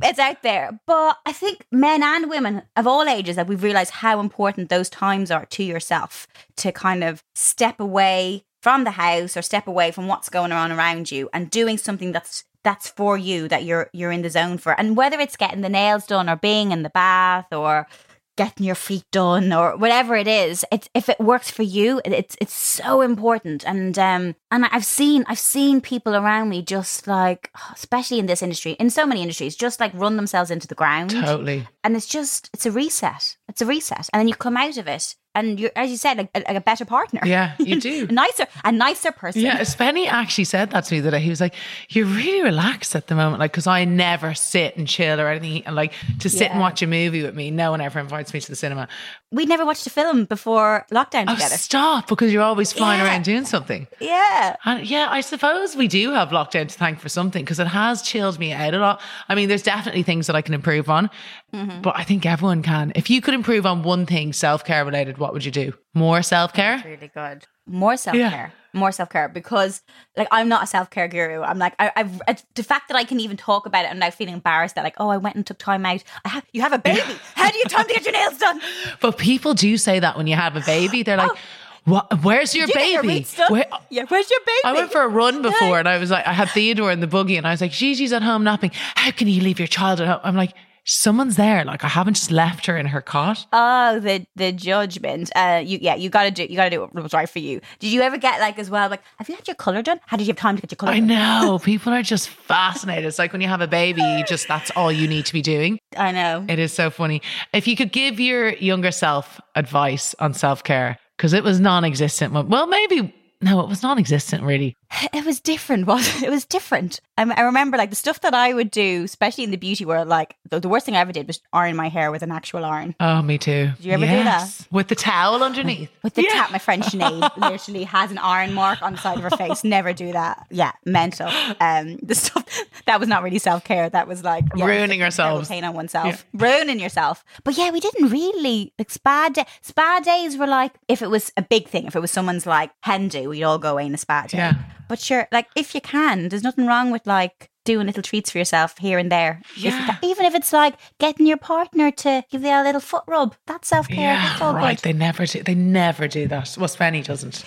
It's 0.01 0.19
out 0.19 0.41
there. 0.41 0.79
But 0.86 1.17
I 1.25 1.32
think 1.32 1.65
men 1.71 2.03
and 2.03 2.29
women 2.29 2.63
of 2.75 2.88
all 2.88 3.08
ages 3.08 3.36
that 3.36 3.47
we've 3.47 3.63
realized 3.63 3.91
how 3.91 4.19
important 4.19 4.69
those 4.69 4.89
times 4.89 5.32
are 5.32 5.45
to 5.47 5.63
yourself 5.63 6.27
to 6.58 6.71
kind 6.71 7.03
of 7.03 7.23
step 7.36 7.79
away 7.79 8.45
from 8.62 8.86
the 8.86 8.91
house 8.91 9.36
or 9.36 9.41
step 9.41 9.67
away 9.67 9.91
from 9.91 10.08
what's 10.08 10.29
going 10.29 10.51
on 10.53 10.71
around 10.71 11.12
you 11.12 11.29
and 11.34 11.51
doing 11.51 11.77
something 11.77 12.12
that's 12.13 12.45
that's 12.63 12.88
for 12.88 13.17
you 13.17 13.49
that 13.49 13.65
you're 13.65 13.89
you're 13.91 14.12
in 14.12 14.21
the 14.21 14.29
zone 14.29 14.58
for 14.58 14.71
and 14.79 14.95
whether 14.95 15.19
it's 15.19 15.36
getting 15.36 15.60
the 15.60 15.67
nails 15.67 16.08
done 16.08 16.29
or 16.29 16.38
being 16.38 16.71
in 16.71 16.82
the 16.82 16.89
bath 16.89 17.51
or 17.51 17.86
getting 18.35 18.65
your 18.65 18.75
feet 18.75 19.03
done 19.11 19.53
or 19.53 19.77
whatever 19.77 20.15
it 20.15 20.27
is 20.27 20.65
it's 20.71 20.89
if 20.93 21.09
it 21.09 21.19
works 21.19 21.51
for 21.51 21.63
you 21.63 22.01
it's 22.05 22.35
it's 22.41 22.53
so 22.53 23.01
important. 23.01 23.65
And 23.65 23.97
um 23.99 24.35
and 24.51 24.65
i've 24.65 24.85
seen 24.85 25.23
i've 25.27 25.39
seen 25.39 25.81
people 25.81 26.15
around 26.15 26.49
me 26.49 26.61
just 26.61 27.07
like 27.07 27.51
especially 27.73 28.19
in 28.19 28.25
this 28.25 28.41
industry 28.41 28.73
in 28.73 28.89
so 28.89 29.05
many 29.05 29.21
industries 29.21 29.55
just 29.55 29.79
like 29.79 29.91
run 29.93 30.15
themselves 30.15 30.51
into 30.51 30.67
the 30.67 30.75
ground. 30.75 31.11
Totally. 31.11 31.67
And 31.83 31.95
it's 31.95 32.07
just 32.07 32.49
it's 32.53 32.65
a 32.65 32.71
reset. 32.71 33.37
It's 33.47 33.61
a 33.61 33.65
reset. 33.65 34.09
And 34.11 34.19
then 34.19 34.27
you 34.27 34.35
come 34.35 34.57
out 34.57 34.77
of 34.77 34.87
it 34.87 35.15
and 35.35 35.59
you're 35.59 35.71
as 35.75 35.89
you 35.89 35.97
said 35.97 36.17
like 36.17 36.29
a, 36.35 36.55
a 36.55 36.61
better 36.61 36.85
partner. 36.85 37.21
Yeah 37.25 37.55
you 37.59 37.79
do. 37.79 38.07
A 38.09 38.11
nicer 38.11 38.45
a 38.63 38.71
nicer 38.71 39.11
person. 39.11 39.41
Yeah 39.41 39.59
Spenny 39.61 40.07
actually 40.07 40.43
said 40.45 40.71
that 40.71 40.85
to 40.85 40.93
me 40.93 40.99
that 41.01 41.19
he 41.19 41.29
was 41.29 41.41
like 41.41 41.55
you're 41.89 42.05
really 42.05 42.43
relaxed 42.43 42.95
at 42.95 43.07
the 43.07 43.15
moment 43.15 43.39
like 43.39 43.51
because 43.51 43.67
I 43.67 43.85
never 43.85 44.33
sit 44.33 44.77
and 44.77 44.87
chill 44.87 45.19
or 45.19 45.27
anything 45.27 45.65
and 45.65 45.75
like 45.75 45.93
to 46.19 46.29
sit 46.29 46.43
yeah. 46.43 46.51
and 46.51 46.59
watch 46.59 46.81
a 46.81 46.87
movie 46.87 47.23
with 47.23 47.35
me 47.35 47.51
no 47.51 47.71
one 47.71 47.81
ever 47.81 47.99
invites 47.99 48.33
me 48.33 48.39
to 48.39 48.49
the 48.49 48.55
cinema. 48.55 48.87
We 49.31 49.45
never 49.45 49.65
watched 49.65 49.87
a 49.87 49.89
film 49.89 50.25
before 50.25 50.85
lockdown 50.91 51.25
oh, 51.27 51.33
together. 51.33 51.57
stop 51.57 52.07
because 52.07 52.31
you're 52.31 52.43
always 52.43 52.71
flying 52.71 52.99
yeah. 52.99 53.07
around 53.07 53.23
doing 53.23 53.45
something. 53.45 53.87
Yeah. 53.99 54.55
And 54.65 54.87
yeah 54.87 55.07
I 55.09 55.21
suppose 55.21 55.75
we 55.75 55.87
do 55.87 56.11
have 56.11 56.29
lockdown 56.29 56.67
to 56.67 56.77
thank 56.77 56.99
for 56.99 57.09
something 57.09 57.43
because 57.43 57.59
it 57.59 57.67
has 57.67 58.01
chilled 58.01 58.39
me 58.39 58.51
out 58.51 58.73
a 58.73 58.79
lot. 58.79 59.01
I 59.29 59.35
mean 59.35 59.49
there's 59.49 59.63
definitely 59.63 60.03
things 60.03 60.27
that 60.27 60.35
I 60.35 60.41
can 60.41 60.53
improve 60.53 60.89
on 60.89 61.09
mm-hmm. 61.53 61.81
but 61.81 61.97
I 61.97 62.03
think 62.03 62.25
everyone 62.25 62.63
can. 62.63 62.91
If 62.95 63.09
you 63.09 63.21
could 63.21 63.33
improve 63.33 63.65
on 63.65 63.83
one 63.83 64.05
thing 64.05 64.33
self-care 64.33 64.83
related 64.85 65.17
what 65.23 65.31
would 65.31 65.45
you 65.45 65.51
do? 65.51 65.73
More 65.93 66.21
self 66.21 66.51
care? 66.53 66.81
Really 66.83 67.07
good. 67.07 67.45
More 67.65 67.95
self 67.95 68.13
care. 68.13 68.29
Yeah. 68.29 68.49
More 68.73 68.91
self 68.91 69.09
care 69.09 69.29
because, 69.29 69.81
like, 70.17 70.27
I'm 70.31 70.49
not 70.49 70.63
a 70.63 70.67
self 70.67 70.89
care 70.89 71.07
guru. 71.07 71.41
I'm 71.41 71.57
like, 71.57 71.73
I, 71.79 71.93
have 71.95 72.43
the 72.55 72.63
fact 72.63 72.89
that 72.89 72.97
I 72.97 73.05
can 73.05 73.21
even 73.21 73.38
talk 73.38 73.65
about 73.65 73.86
it, 73.86 73.88
and 73.88 73.93
I'm 73.93 73.99
now 73.99 74.09
feeling 74.09 74.33
embarrassed 74.33 74.75
that, 74.75 74.83
like, 74.83 74.95
oh, 74.97 75.07
I 75.07 75.15
went 75.15 75.38
and 75.38 75.47
took 75.47 75.59
time 75.59 75.86
out. 75.86 76.03
I 76.25 76.29
have, 76.29 76.45
you 76.51 76.59
have 76.62 76.73
a 76.73 76.77
baby. 76.77 76.99
How 77.36 77.49
do 77.49 77.57
you 77.57 77.63
time 77.65 77.88
to 77.88 77.93
get 77.93 78.03
your 78.03 78.12
nails 78.12 78.38
done? 78.38 78.59
But 78.99 79.17
people 79.17 79.53
do 79.53 79.77
say 79.77 79.99
that 79.99 80.17
when 80.17 80.27
you 80.27 80.36
have 80.36 80.57
a 80.57 80.62
baby, 80.62 81.03
they're 81.03 81.15
like, 81.15 81.31
oh 81.36 81.38
What? 81.86 82.21
Where's 82.21 82.53
your 82.53 82.67
you 82.67 82.73
get 82.73 82.91
your 82.91 83.03
baby? 83.03 83.25
Where- 83.47 83.65
yeah, 83.89 84.03
where's 84.09 84.29
your 84.29 84.39
baby? 84.45 84.59
I 84.65 84.73
went 84.73 84.91
for 84.91 85.01
a 85.01 85.07
run 85.07 85.41
before 85.41 85.79
and 85.79 85.88
I 85.88 85.99
was 85.99 86.12
like, 86.12 86.27
I 86.27 86.33
had 86.33 86.49
Theodore 86.49 86.91
in 86.91 86.99
the 86.99 87.07
buggy 87.07 87.38
and 87.38 87.47
I 87.47 87.51
was 87.51 87.62
like, 87.62 87.71
Gigi's 87.71 88.12
at 88.12 88.23
home 88.23 88.43
napping. 88.43 88.71
How 88.95 89.12
can 89.12 89.29
you 89.29 89.41
leave 89.41 89.59
your 89.59 89.67
child 89.69 90.01
at 90.01 90.07
home? 90.07 90.19
I'm 90.23 90.36
like, 90.36 90.53
someone's 90.85 91.35
there. 91.35 91.63
Like, 91.65 91.83
I 91.83 91.87
haven't 91.87 92.15
just 92.15 92.31
left 92.31 92.65
her 92.65 92.77
in 92.77 92.85
her 92.87 93.01
cot. 93.01 93.45
Oh, 93.53 93.99
the 93.99 94.25
the 94.35 94.51
judgment. 94.51 95.31
Uh, 95.35 95.61
you 95.63 95.79
yeah, 95.81 95.95
you 95.95 96.09
gotta 96.09 96.31
do 96.31 96.43
you 96.43 96.55
gotta 96.55 96.69
do 96.69 96.81
what 96.81 96.93
was 96.93 97.13
right 97.13 97.29
for 97.29 97.39
you. 97.39 97.61
Did 97.79 97.91
you 97.91 98.01
ever 98.01 98.17
get 98.17 98.39
like 98.39 98.59
as 98.59 98.69
well? 98.69 98.89
Like, 98.89 99.01
have 99.17 99.29
you 99.29 99.35
had 99.35 99.47
your 99.47 99.55
color 99.55 99.81
done? 99.81 99.99
How 100.05 100.17
did 100.17 100.27
you 100.27 100.31
have 100.31 100.37
time 100.37 100.55
to 100.55 100.61
get 100.61 100.71
your 100.71 100.77
color? 100.77 100.91
I 100.91 100.99
done? 100.99 101.07
know. 101.07 101.59
People 101.63 101.93
are 101.93 102.03
just 102.03 102.29
fascinated. 102.29 103.05
It's 103.05 103.19
like 103.19 103.31
when 103.31 103.41
you 103.41 103.47
have 103.47 103.61
a 103.61 103.67
baby, 103.67 104.23
just 104.27 104.47
that's 104.47 104.71
all 104.71 104.91
you 104.91 105.07
need 105.07 105.25
to 105.25 105.33
be 105.33 105.41
doing. 105.41 105.79
I 105.97 106.11
know. 106.11 106.45
It 106.47 106.59
is 106.59 106.73
so 106.73 106.89
funny. 106.89 107.21
If 107.53 107.67
you 107.67 107.75
could 107.75 107.91
give 107.91 108.19
your 108.19 108.49
younger 108.49 108.91
self 108.91 109.39
advice 109.55 110.15
on 110.19 110.33
self 110.33 110.63
care, 110.63 110.97
because 111.17 111.33
it 111.33 111.43
was 111.43 111.59
non 111.59 111.83
existent. 111.85 112.33
Well, 112.33 112.67
maybe, 112.67 113.13
no, 113.41 113.61
it 113.61 113.69
was 113.69 113.83
non 113.83 113.97
existent 113.97 114.43
really. 114.43 114.75
It 115.13 115.25
was 115.25 115.39
different. 115.39 115.86
Was 115.93 116.23
it 116.23 116.29
was 116.29 116.45
different. 116.45 116.99
I, 117.17 117.23
I 117.29 117.41
remember 117.41 117.77
like 117.77 117.89
the 117.89 117.95
stuff 117.95 118.21
that 118.21 118.34
I 118.34 118.53
would 118.53 118.71
do, 118.71 119.03
especially 119.03 119.43
in 119.43 119.51
the 119.51 119.58
beauty 119.58 119.86
world. 119.86 120.08
Like 120.08 120.36
the, 120.49 120.60
the 120.60 120.69
worst 120.69 120.86
thing 120.86 120.95
I 120.95 120.99
ever 120.99 121.12
did 121.12 121.27
was 121.27 121.39
iron 121.51 121.75
my 121.75 121.89
hair 121.89 122.12
with 122.12 122.21
an 122.23 122.32
actual 122.32 122.63
iron. 122.65 122.95
Oh, 122.99 123.21
me 123.21 123.38
too. 123.38 123.71
Did 123.77 123.86
you 123.86 123.91
ever 123.93 124.06
do 124.06 124.23
that? 124.23 124.67
With 124.71 124.88
the 124.88 124.95
towel 124.95 125.43
underneath. 125.43 125.89
With 126.03 126.13
the 126.15 126.23
Yeah. 126.23 126.29
tap, 126.34 126.51
my 126.51 126.58
friend 126.60 126.84
Sinead 126.88 127.38
literally 127.38 127.84
has 127.84 128.12
an 128.12 128.17
iron 128.17 128.53
mark 128.53 128.82
on 128.82 128.93
the 128.93 128.97
side 128.99 129.17
of 129.17 129.23
her 129.23 129.29
face. 129.38 129.63
Never 129.63 129.93
do 129.93 130.12
that. 130.13 130.45
Yeah, 130.49 130.71
mental. 130.86 131.29
Um, 131.60 131.97
the 132.01 132.15
stuff 132.15 132.45
that 132.86 132.99
was 132.99 133.08
not 133.10 133.23
really 133.23 133.39
self 133.39 133.63
care. 133.63 133.89
That 133.89 134.08
was 134.08 134.23
like 134.23 134.45
yeah, 134.56 134.65
Ruining 134.65 135.01
ourselves. 135.03 135.47
pain 135.49 135.63
on 135.63 135.73
oneself, 135.73 136.25
ruining 136.34 136.79
yourself. 136.79 137.23
But 137.43 137.58
yeah, 137.58 137.71
we 137.71 137.79
didn't 137.79 138.10
really 138.10 138.73
like 138.79 138.89
spa 138.91 139.29
day. 139.32 139.45
Spa 139.62 139.99
days 140.03 140.38
were 140.38 140.47
like 140.47 140.73
if 140.88 141.01
it 141.01 141.10
was 141.10 141.32
a 141.38 141.41
big 141.41 141.67
thing. 141.67 141.86
If 141.86 141.95
it 141.95 141.99
was 141.99 142.12
someone's 142.12 142.45
like 142.45 142.71
hen 142.82 143.08
do, 143.10 143.29
we'd 143.29 143.43
all 143.43 143.60
go 143.60 143.71
away 143.73 143.86
in 143.86 143.93
a 143.93 143.97
spa 143.97 144.25
day. 144.27 144.38
Yeah. 144.39 144.53
But 144.93 144.99
sure, 144.99 145.27
like 145.32 145.47
if 145.56 145.73
you 145.73 145.82
can, 145.82 146.29
there's 146.29 146.43
nothing 146.43 146.67
wrong 146.67 146.91
with 146.91 147.08
like 147.08 147.49
doing 147.65 147.88
little 147.88 148.03
treats 148.03 148.29
for 148.29 148.38
yourself 148.38 148.77
here 148.77 148.99
and 148.99 149.12
there. 149.12 149.41
If 149.58 149.63
Yeah. 149.63 149.86
can- 149.88 149.97
even 150.03 150.23
if 150.27 150.36
it's 150.36 150.53
like 150.53 150.75
getting 150.99 151.25
your 151.25 151.38
partner 151.38 151.89
to 151.89 152.23
give 152.29 152.43
you 152.43 152.51
a 152.51 152.62
little 152.62 152.79
foot 152.79 153.01
rub. 153.08 153.34
That's 153.47 153.67
self 153.67 153.88
care. 153.88 154.13
Yeah, 154.13 154.53
right. 154.53 154.75
good. 154.79 154.84
They 154.84 154.93
never 154.93 155.25
do. 155.25 155.41
They 155.41 155.56
never 155.56 156.08
do 156.08 156.27
that. 156.27 156.56
Well, 156.60 156.67
Spenny 156.69 157.03
doesn't. 157.03 157.43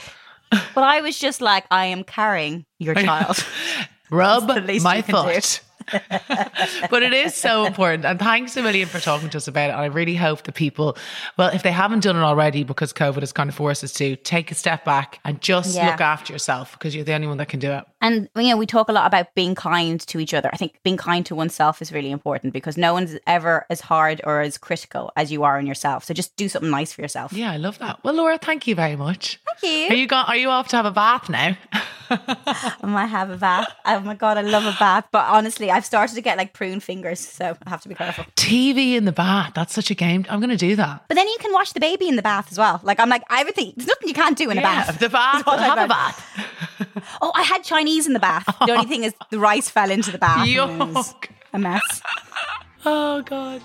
But 0.50 0.82
I 0.82 1.00
was 1.02 1.20
just 1.20 1.40
like, 1.40 1.66
I 1.70 1.84
am 1.86 2.02
carrying 2.02 2.66
your 2.80 2.94
child. 3.06 3.46
Rub 4.10 4.48
my 4.82 5.02
foot. 5.02 5.60
But 6.90 7.02
it 7.02 7.12
is 7.12 7.34
so 7.34 7.64
important. 7.64 8.04
And 8.04 8.18
thanks 8.18 8.56
a 8.56 8.62
million 8.62 8.88
for 8.88 9.00
talking 9.00 9.28
to 9.30 9.36
us 9.38 9.48
about 9.48 9.70
it. 9.70 9.72
And 9.72 9.80
I 9.82 9.86
really 9.86 10.14
hope 10.14 10.42
that 10.44 10.54
people, 10.54 10.96
well, 11.36 11.48
if 11.48 11.62
they 11.62 11.70
haven't 11.72 12.00
done 12.02 12.16
it 12.16 12.20
already 12.20 12.64
because 12.64 12.92
COVID 12.92 13.20
has 13.20 13.32
kind 13.32 13.48
of 13.48 13.54
forced 13.54 13.84
us 13.84 13.92
to, 13.94 14.16
take 14.16 14.50
a 14.50 14.54
step 14.54 14.84
back 14.84 15.20
and 15.24 15.40
just 15.40 15.74
Yeah. 15.76 15.90
look 15.90 16.00
after 16.00 16.32
yourself 16.32 16.72
because 16.72 16.94
you're 16.94 17.04
the 17.04 17.12
only 17.14 17.26
one 17.26 17.36
that 17.38 17.48
can 17.48 17.60
do 17.60 17.70
it. 17.72 17.84
And 18.00 18.28
you 18.36 18.50
know, 18.50 18.56
we 18.56 18.66
talk 18.66 18.88
a 18.88 18.92
lot 18.92 19.06
about 19.06 19.34
being 19.34 19.54
kind 19.54 20.00
to 20.00 20.20
each 20.20 20.34
other. 20.34 20.50
I 20.52 20.56
think 20.56 20.78
being 20.84 20.96
kind 20.96 21.24
to 21.26 21.34
oneself 21.34 21.82
is 21.82 21.92
really 21.92 22.10
important 22.10 22.52
because 22.52 22.76
no 22.76 22.92
one's 22.92 23.16
ever 23.26 23.66
as 23.70 23.80
hard 23.80 24.20
or 24.24 24.40
as 24.40 24.58
critical 24.58 25.12
as 25.16 25.32
you 25.32 25.42
are 25.44 25.58
on 25.58 25.66
yourself. 25.66 26.04
So 26.04 26.14
just 26.14 26.36
do 26.36 26.48
something 26.48 26.70
nice 26.70 26.92
for 26.92 27.02
yourself. 27.02 27.32
Yeah, 27.32 27.50
I 27.52 27.56
love 27.56 27.78
that. 27.78 28.02
Well, 28.04 28.14
Laura, 28.14 28.38
thank 28.38 28.66
you 28.66 28.74
very 28.74 28.96
much. 28.96 29.40
Thank 29.60 29.72
you. 29.72 29.88
Are 29.94 29.98
you. 29.98 30.06
go- 30.06 30.16
Are 30.16 30.36
you 30.36 30.50
off 30.50 30.68
to 30.68 30.76
have 30.76 30.86
a 30.86 30.90
bath 30.90 31.28
now? 31.28 31.56
I 32.10 32.76
might 32.86 33.06
have 33.06 33.30
a 33.30 33.36
bath. 33.36 33.66
Oh 33.84 34.00
my 34.00 34.14
god, 34.14 34.38
I 34.38 34.42
love 34.42 34.64
a 34.64 34.76
bath. 34.78 35.06
But 35.12 35.26
honestly, 35.26 35.70
I've 35.70 35.84
started 35.84 36.14
to 36.14 36.20
get 36.20 36.36
like 36.38 36.52
prune 36.52 36.80
fingers, 36.80 37.20
so 37.20 37.56
I 37.66 37.70
have 37.70 37.82
to 37.82 37.88
be 37.88 37.94
careful. 37.94 38.24
TV 38.36 38.94
in 38.94 39.04
the 39.04 39.12
bath. 39.12 39.52
That's 39.54 39.74
such 39.74 39.90
a 39.90 39.94
game. 39.94 40.24
I'm 40.28 40.40
going 40.40 40.50
to 40.50 40.56
do 40.56 40.76
that. 40.76 41.04
But 41.08 41.14
then 41.16 41.26
you 41.28 41.36
can 41.40 41.52
watch 41.52 41.72
the 41.72 41.80
baby 41.80 42.08
in 42.08 42.16
the 42.16 42.22
bath 42.22 42.50
as 42.50 42.58
well. 42.58 42.80
Like 42.82 43.00
I'm 43.00 43.08
like 43.08 43.22
everything. 43.30 43.72
There's 43.76 43.88
nothing 43.88 44.08
you 44.08 44.14
can't 44.14 44.36
do 44.36 44.50
in 44.50 44.58
a 44.58 44.60
Yeah, 44.60 44.84
bath. 44.86 44.98
the 45.00 45.08
bath. 45.08 45.44
Have 45.44 45.78
a 45.78 45.88
bath. 45.88 46.24
Oh, 47.20 47.30
I 47.34 47.42
had 47.42 47.62
Chinese 47.62 48.06
in 48.06 48.12
the 48.14 48.18
bath. 48.20 48.44
The 48.66 48.72
only 48.72 48.86
thing 48.86 49.04
is 49.04 49.14
the 49.30 49.38
rice 49.38 49.68
fell 49.70 49.90
into 49.90 50.10
the 50.10 50.18
bath. 50.26 50.46
and 50.46 50.48
it 50.48 50.94
was 50.94 51.12
Yuck. 51.14 51.28
A 51.52 51.58
mess. 51.58 52.02
Oh, 52.84 53.22
God. 53.22 53.62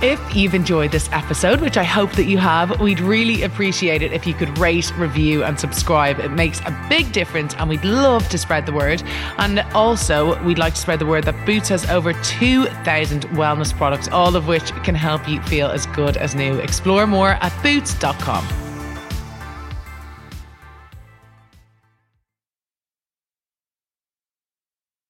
If 0.00 0.36
you've 0.36 0.54
enjoyed 0.54 0.92
this 0.92 1.10
episode, 1.10 1.60
which 1.60 1.76
I 1.76 1.82
hope 1.82 2.12
that 2.12 2.26
you 2.26 2.38
have, 2.38 2.80
we'd 2.80 3.00
really 3.00 3.42
appreciate 3.42 4.00
it 4.00 4.12
if 4.12 4.28
you 4.28 4.32
could 4.32 4.56
rate, 4.56 4.96
review, 4.96 5.42
and 5.42 5.58
subscribe. 5.58 6.20
It 6.20 6.28
makes 6.28 6.60
a 6.60 6.86
big 6.88 7.10
difference, 7.10 7.52
and 7.54 7.68
we'd 7.68 7.84
love 7.84 8.28
to 8.28 8.38
spread 8.38 8.64
the 8.64 8.72
word. 8.72 9.02
And 9.38 9.58
also, 9.74 10.40
we'd 10.44 10.56
like 10.56 10.74
to 10.74 10.80
spread 10.80 11.00
the 11.00 11.06
word 11.06 11.24
that 11.24 11.44
Boots 11.44 11.70
has 11.70 11.90
over 11.90 12.12
2,000 12.12 13.22
wellness 13.30 13.76
products, 13.76 14.06
all 14.06 14.36
of 14.36 14.46
which 14.46 14.70
can 14.84 14.94
help 14.94 15.28
you 15.28 15.42
feel 15.42 15.66
as 15.66 15.86
good 15.86 16.16
as 16.16 16.32
new. 16.32 16.58
Explore 16.58 17.08
more 17.08 17.30
at 17.30 17.52
boots.com. 17.64 18.67